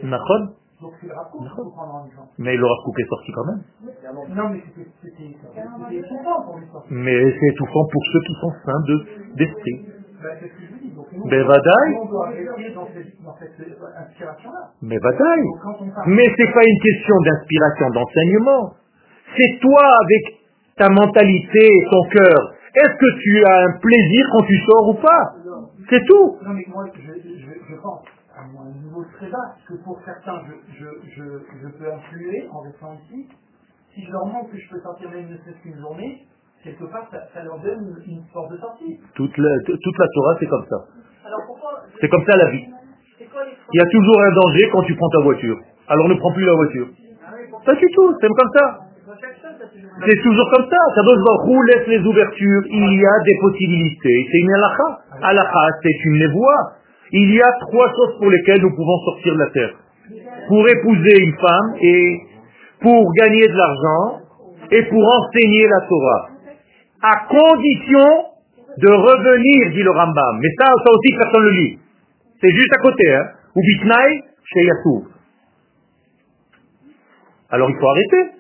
[0.02, 0.50] Le le.
[2.40, 3.62] Mais le Rav Kook est sorti quand même.
[6.90, 9.86] Mais c'est étouffant pour ceux qui sont saints de- d'esprit.
[11.14, 11.46] Cette
[13.60, 14.50] euh.
[14.82, 14.98] Mais
[16.08, 18.74] Mais c'est pas une question d'inspiration, d'enseignement.
[19.38, 20.40] C'est toi avec
[20.78, 22.54] ta mentalité et ton cœur.
[22.76, 25.34] Est-ce que tu as un plaisir quand tu sors ou pas?
[25.90, 26.38] C'est tout.
[26.44, 28.02] Non, mais moi, je, je, je pense,
[28.36, 30.42] à un niveau très bas, que pour certains,
[30.74, 33.28] je, peux influer en restant ici.
[33.94, 36.26] Si je leur montre que je peux sortir même ne serait-ce qu'une journée,
[36.64, 39.00] quelque part, ça, ça leur donne une force de sortie.
[39.14, 40.78] Toute la, toute la Torah, c'est comme ça.
[42.02, 42.66] C'est comme ça la vie.
[43.20, 45.58] Il y a toujours un danger quand tu prends ta voiture.
[45.88, 46.88] Alors ne prends plus la voiture.
[47.26, 47.32] Ah
[47.66, 48.60] Pas du tout, c'est comme ça.
[48.60, 48.80] ça.
[50.06, 50.78] C'est toujours comme ça.
[50.96, 52.62] Kadosh Baruch laisse les ouvertures.
[52.70, 54.28] Il y a des possibilités.
[54.32, 55.00] C'est une halakha.
[55.22, 56.74] Halakha, c'est une névoie.
[57.12, 59.74] Il y a trois choses pour lesquelles nous pouvons sortir de la terre.
[60.48, 62.22] Pour épouser une femme et
[62.82, 64.20] pour gagner de l'argent
[64.72, 66.30] et pour enseigner la Torah.
[67.02, 68.33] À condition
[68.78, 70.40] de revenir, dit le Rambam.
[70.42, 71.80] Mais ça, ça aussi, personne ne le lit.
[72.42, 73.28] C'est juste à côté, hein.
[73.56, 75.08] Ou bitnaï, chez Yassou.
[77.50, 78.32] Alors il faut arrêter.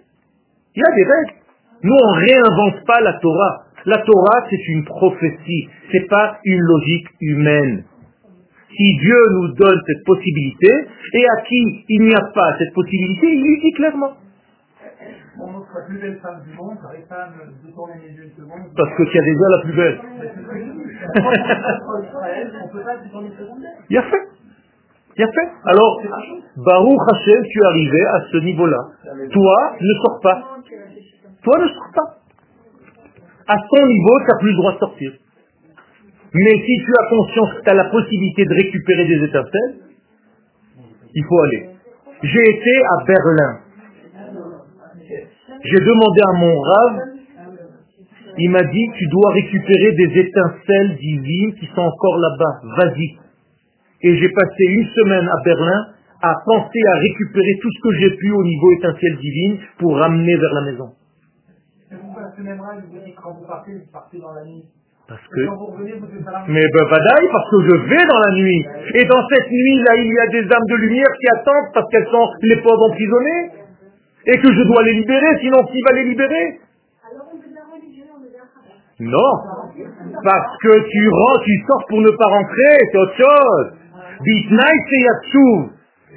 [0.75, 1.39] Il y a des règles.
[1.83, 3.65] Nous, on réinvente pas la Torah.
[3.85, 5.69] La Torah, c'est une prophétie.
[5.91, 7.83] C'est pas une logique humaine.
[8.75, 10.71] Si Dieu nous donne cette possibilité,
[11.13, 14.13] et à qui il n'y a pas cette possibilité, il lui dit clairement.
[15.39, 16.77] On montre la plus belle femme du monde,
[17.09, 18.69] pas à me détourner les yeux une seconde.
[18.77, 19.99] Parce que tu as déjà la plus belle.
[22.63, 23.63] On peut pas se détourner une seconde.
[23.89, 24.27] Il a fait.
[25.17, 25.49] Il a fait.
[25.65, 26.01] Alors,
[26.57, 28.77] Baruch Hashem, tu es arrivé à ce niveau-là.
[29.31, 30.37] Toi, ne sors pas.
[31.43, 32.17] Toi, ne sors pas.
[33.47, 35.11] À ton niveau, tu n'as plus le droit de sortir.
[36.35, 39.75] Mais si tu as conscience que tu as la possibilité de récupérer des étincelles,
[41.13, 41.69] il faut aller.
[42.21, 43.62] J'ai été à Berlin.
[45.63, 47.13] J'ai demandé à mon rave,
[48.37, 52.61] il m'a dit, tu dois récupérer des étincelles divines qui sont encore là-bas.
[52.77, 53.17] Vas-y.
[54.01, 55.85] Et j'ai passé une semaine à Berlin
[56.21, 60.35] à penser à récupérer tout ce que j'ai pu au niveau étincelle divine pour ramener
[60.37, 60.89] vers la maison.
[65.07, 65.41] Parce que
[66.47, 68.65] Mais ben, badaï, parce que je vais dans la nuit.
[68.95, 72.07] Et dans cette nuit-là, il y a des âmes de lumière qui attendent parce qu'elles
[72.07, 73.62] sont les pauvres emprisonnées.
[74.25, 76.59] Et que je dois les libérer, sinon qui va les libérer?
[77.03, 78.79] Alors on devient religieux, on devient travail.
[78.99, 79.31] Non.
[80.23, 83.73] Parce que tu rentres, tu sors pour ne pas rentrer, c'est autre chose.
[84.21, 85.69] Bitnaï c'est yatsouv.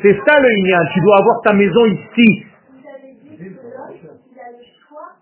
[0.02, 0.84] C'est ça le Inyan.
[0.92, 2.46] Tu dois avoir ta maison ici.
[2.70, 3.96] Vous avez dit que l'homme,
[4.30, 5.16] il a le choix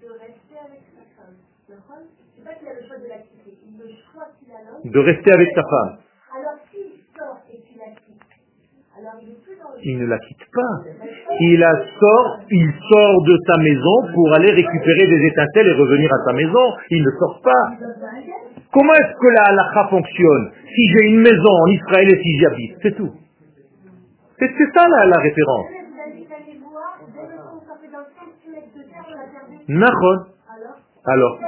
[0.00, 1.34] de rester avec sa femme.
[1.68, 2.04] D'accord
[2.36, 3.58] C'est pas qu'il a le choix de la quitter.
[3.66, 4.92] Il a le choix qu'il a l'homme.
[4.92, 5.98] De rester avec ta femme.
[6.30, 8.22] Alors s'il sort et qu'il la quitte,
[8.94, 9.18] alors
[9.84, 10.90] il ne la quitte pas.
[11.40, 11.64] Il
[11.98, 16.32] sort, il sort de sa maison pour aller récupérer des étincelles et revenir à sa
[16.32, 16.64] maison.
[16.90, 17.64] Il ne sort pas.
[18.72, 22.46] Comment est-ce que la halakha fonctionne Si j'ai une maison en Israël et si j'y
[22.46, 23.12] habite, c'est tout.
[24.38, 25.66] C'est ça la, la référence.
[25.68, 28.82] Vous avez dit d'aller voir, dès le temps où ça fait dans 5 mètres de
[28.88, 29.56] terre, on a perdu.
[29.68, 30.18] Nahon.
[31.06, 31.38] Alors?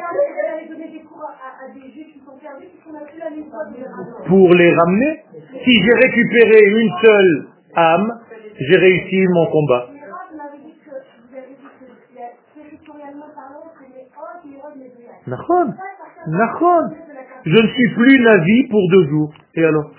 [4.26, 5.22] Pour les ramener,
[5.64, 8.20] si j'ai récupéré une seule âme,
[8.68, 9.88] j'ai réussi mon combat.
[15.26, 15.74] Nahon.
[16.26, 16.90] Nahon.
[17.44, 19.32] Je ne suis plus navi pour deux jours.
[19.54, 19.90] Et alors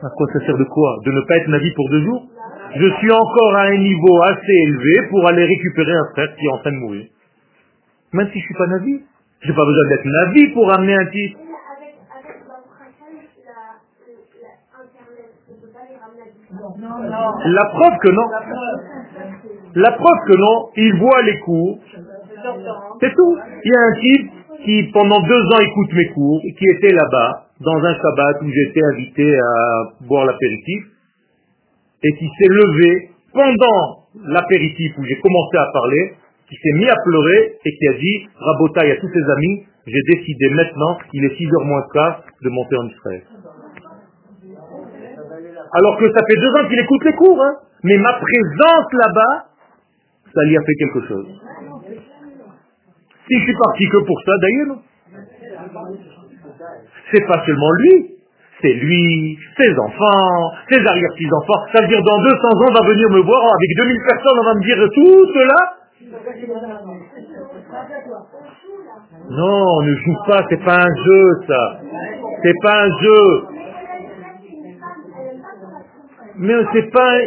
[0.00, 0.96] à quoi ça sert de quoi?
[1.04, 2.28] De ne pas être navi pour deux jours?
[2.76, 6.50] Je suis encore à un niveau assez élevé pour aller récupérer un frère qui est
[6.50, 7.06] en train de mourir.
[8.12, 9.02] Même si je suis pas navi.
[9.42, 11.38] J'ai pas besoin d'être navi pour amener un titre.
[11.38, 13.14] Oui, mais avec, avec Baruch Hashem,
[13.46, 13.52] la,
[14.42, 14.52] la,
[14.82, 16.58] Internet, on ne peut pas les ramener à distance.
[16.58, 16.77] Non, non.
[17.44, 18.26] La preuve que non.
[19.74, 21.78] La preuve que non, il voit les cours.
[23.00, 23.38] C'est tout.
[23.64, 24.30] Il y a un type
[24.64, 28.80] qui pendant deux ans écoute mes cours, qui était là-bas, dans un Shabbat où j'étais
[28.92, 30.84] invité à boire l'apéritif,
[32.02, 36.14] et qui s'est levé pendant l'apéritif où j'ai commencé à parler,
[36.48, 40.16] qui s'est mis à pleurer et qui a dit, Rabotaï à tous ses amis, j'ai
[40.16, 43.22] décidé maintenant, il est 6 heures moins quart, de monter en Israël.
[45.72, 47.54] Alors que ça fait deux ans qu'il écoute les cours, hein.
[47.84, 49.44] mais ma présence là-bas,
[50.34, 51.26] ça lui a fait quelque chose.
[53.28, 54.76] Si je suis parti que pour ça, d'ailleurs.
[57.12, 58.18] C'est pas seulement lui,
[58.60, 61.66] c'est lui, ses enfants, ses arrière-petits-enfants.
[61.72, 64.44] Ça veut dire dans 200 ans, on va venir me voir avec 2000 personnes, on
[64.44, 65.78] va me dire tout cela.
[69.30, 71.80] Non, on ne joue pas, c'est pas un jeu ça.
[72.42, 73.57] C'est pas un jeu.
[76.40, 77.18] Mais c'est pas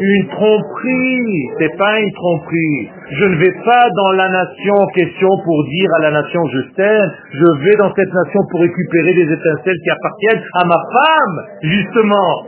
[0.00, 2.90] une tromperie, c'est pas une tromperie.
[3.10, 6.74] Je ne vais pas dans la nation en question pour dire à la nation je
[6.74, 11.46] t'aime, je vais dans cette nation pour récupérer des étincelles qui appartiennent à ma femme,
[11.62, 12.46] justement.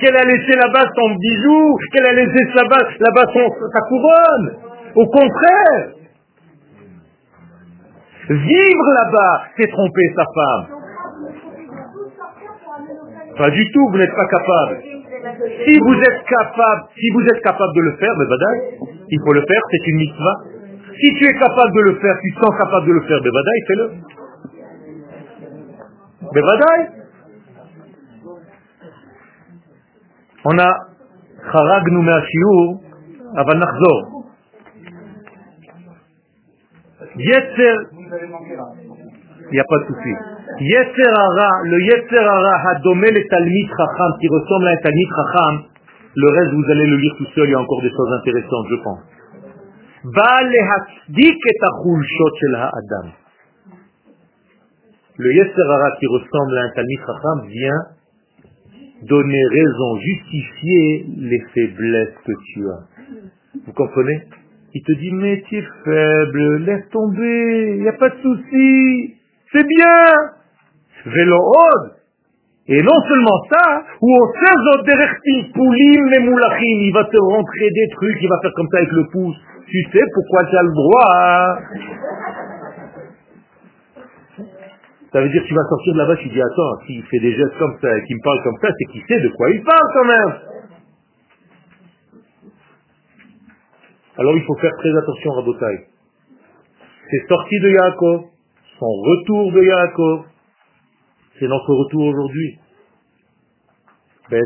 [0.00, 3.26] Qu'elle a laissé là-bas son bijou, qu'elle a laissé là-bas
[3.72, 4.56] sa couronne.
[4.94, 5.92] Au contraire.
[8.28, 10.66] Vivre là-bas, c'est tromper sa femme.
[13.38, 14.95] Pas du tout, vous n'êtes pas capable.
[15.65, 18.57] Si vous êtes capable, si vous êtes capable de le faire, ben badaï,
[19.09, 20.37] il faut le faire, c'est une mitzvah.
[20.99, 23.31] Si tu es capable de le faire, tu te sens capable de le faire, ben
[23.31, 23.91] badaï, fais-le.
[26.33, 27.01] Ben badaï.
[30.43, 30.91] On a
[31.43, 32.81] חרגנו מהשיעור,
[33.41, 34.21] אבל נחזור.
[37.17, 38.67] יצר Vous avez manqué là.
[39.49, 40.13] il n'y a pas de souci.
[40.60, 45.08] Yetzer hara, le Yetzer hara hadome le Talmid Chacham, qui ressemble à un Talmid
[46.18, 48.66] le reste vous allez le lire tout seul, il y a encore des choses intéressantes,
[48.70, 49.00] je pense.
[55.18, 57.00] Le Yetzer hara qui ressemble à un Talmid
[57.50, 57.96] vient
[59.02, 62.80] donner raison, justifier les faiblesses que tu as.
[63.66, 64.22] Vous comprenez?
[64.72, 69.14] Il te dit, mais tu es faible, laisse tomber, il n'y a pas de souci,
[69.52, 70.35] c'est bien.
[71.06, 71.92] Vélo od.
[72.68, 74.10] Et non seulement ça, ou
[76.20, 79.36] moulachim, il va te rentrer des trucs, il va faire comme ça avec le pouce.
[79.68, 81.58] Tu sais pourquoi tu as le droit.
[85.16, 87.34] ça veut dire que tu vas sortir de là-bas, tu dis, attends, s'il fait des
[87.34, 89.88] gestes comme ça, qu'il me parle comme ça, c'est qu'il sait de quoi il parle
[89.94, 90.34] quand même.
[94.18, 95.86] Alors il faut faire très attention, Rabotai.
[97.10, 98.24] C'est sorti de Yaakov,
[98.78, 100.24] son retour de Yaakov,
[101.38, 102.58] c'est notre retour aujourd'hui.
[104.28, 104.42] Ben,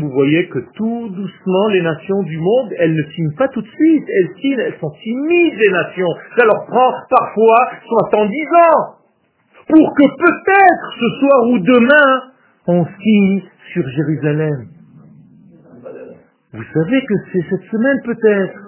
[0.00, 3.68] vous voyez que tout doucement, les nations du monde, elles ne signent pas tout de
[3.68, 4.04] suite.
[4.08, 6.08] Elles signent, elles sont timides, les nations.
[6.36, 7.68] Ça leur prend parfois
[8.10, 8.94] 70 ans.
[9.68, 12.22] Pour que peut-être ce soir ou demain,
[12.68, 13.42] on signe
[13.74, 14.68] sur Jérusalem.
[16.54, 18.58] Vous savez que c'est cette semaine peut-être.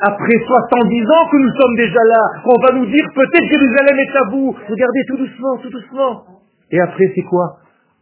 [0.00, 4.16] après 70 ans que nous sommes déjà là, qu'on va nous dire peut-être Jérusalem est
[4.16, 4.56] à vous.
[4.68, 6.24] Regardez tout doucement, tout doucement.
[6.72, 7.58] Et après c'est quoi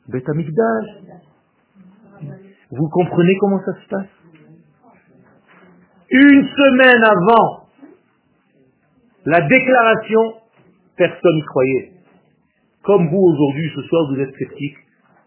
[0.08, 0.24] Beth
[2.70, 4.08] Vous comprenez comment ça se passe
[6.10, 7.60] Une semaine avant
[9.26, 10.20] la déclaration,
[10.96, 11.92] personne n'y croyait.
[12.82, 14.76] Comme vous aujourd'hui, ce soir, vous êtes sceptique.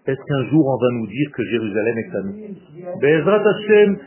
[0.05, 3.97] Est-ce qu'un jour on va nous dire que Jérusalem est à nous Bezrat Hashem,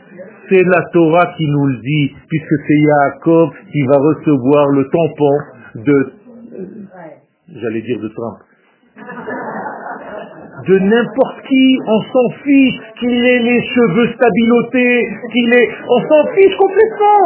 [0.49, 5.81] c'est la Torah qui nous le dit, puisque c'est Yaakov qui va recevoir le tampon
[5.81, 6.13] de,
[7.47, 8.37] j'allais dire de Trump,
[10.67, 16.27] de n'importe qui, on s'en fiche, qu'il ait les cheveux stabilotés, qu'il ait, on s'en
[16.33, 17.23] fiche complètement.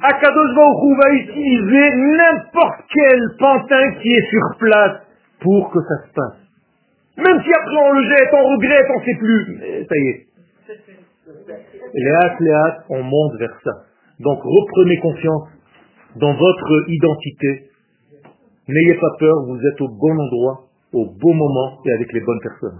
[0.00, 5.00] Akadosh Baruch va utiliser n'importe quel pantin qui est sur place
[5.40, 6.38] pour que ça se passe.
[7.16, 9.58] Même si après on le jette, on regrette, on ne sait plus.
[9.58, 10.26] Mais ça y est.
[11.94, 13.72] Léat, léat, on monte vers ça.
[14.20, 15.48] Donc reprenez confiance
[16.16, 17.67] dans votre identité.
[18.68, 20.60] N'ayez pas peur, vous êtes au bon endroit,
[20.92, 22.78] au bon moment et avec les bonnes personnes.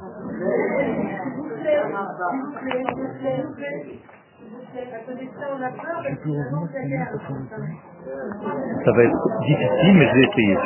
[8.84, 10.57] Ça va être difficile, mais je vais essayer.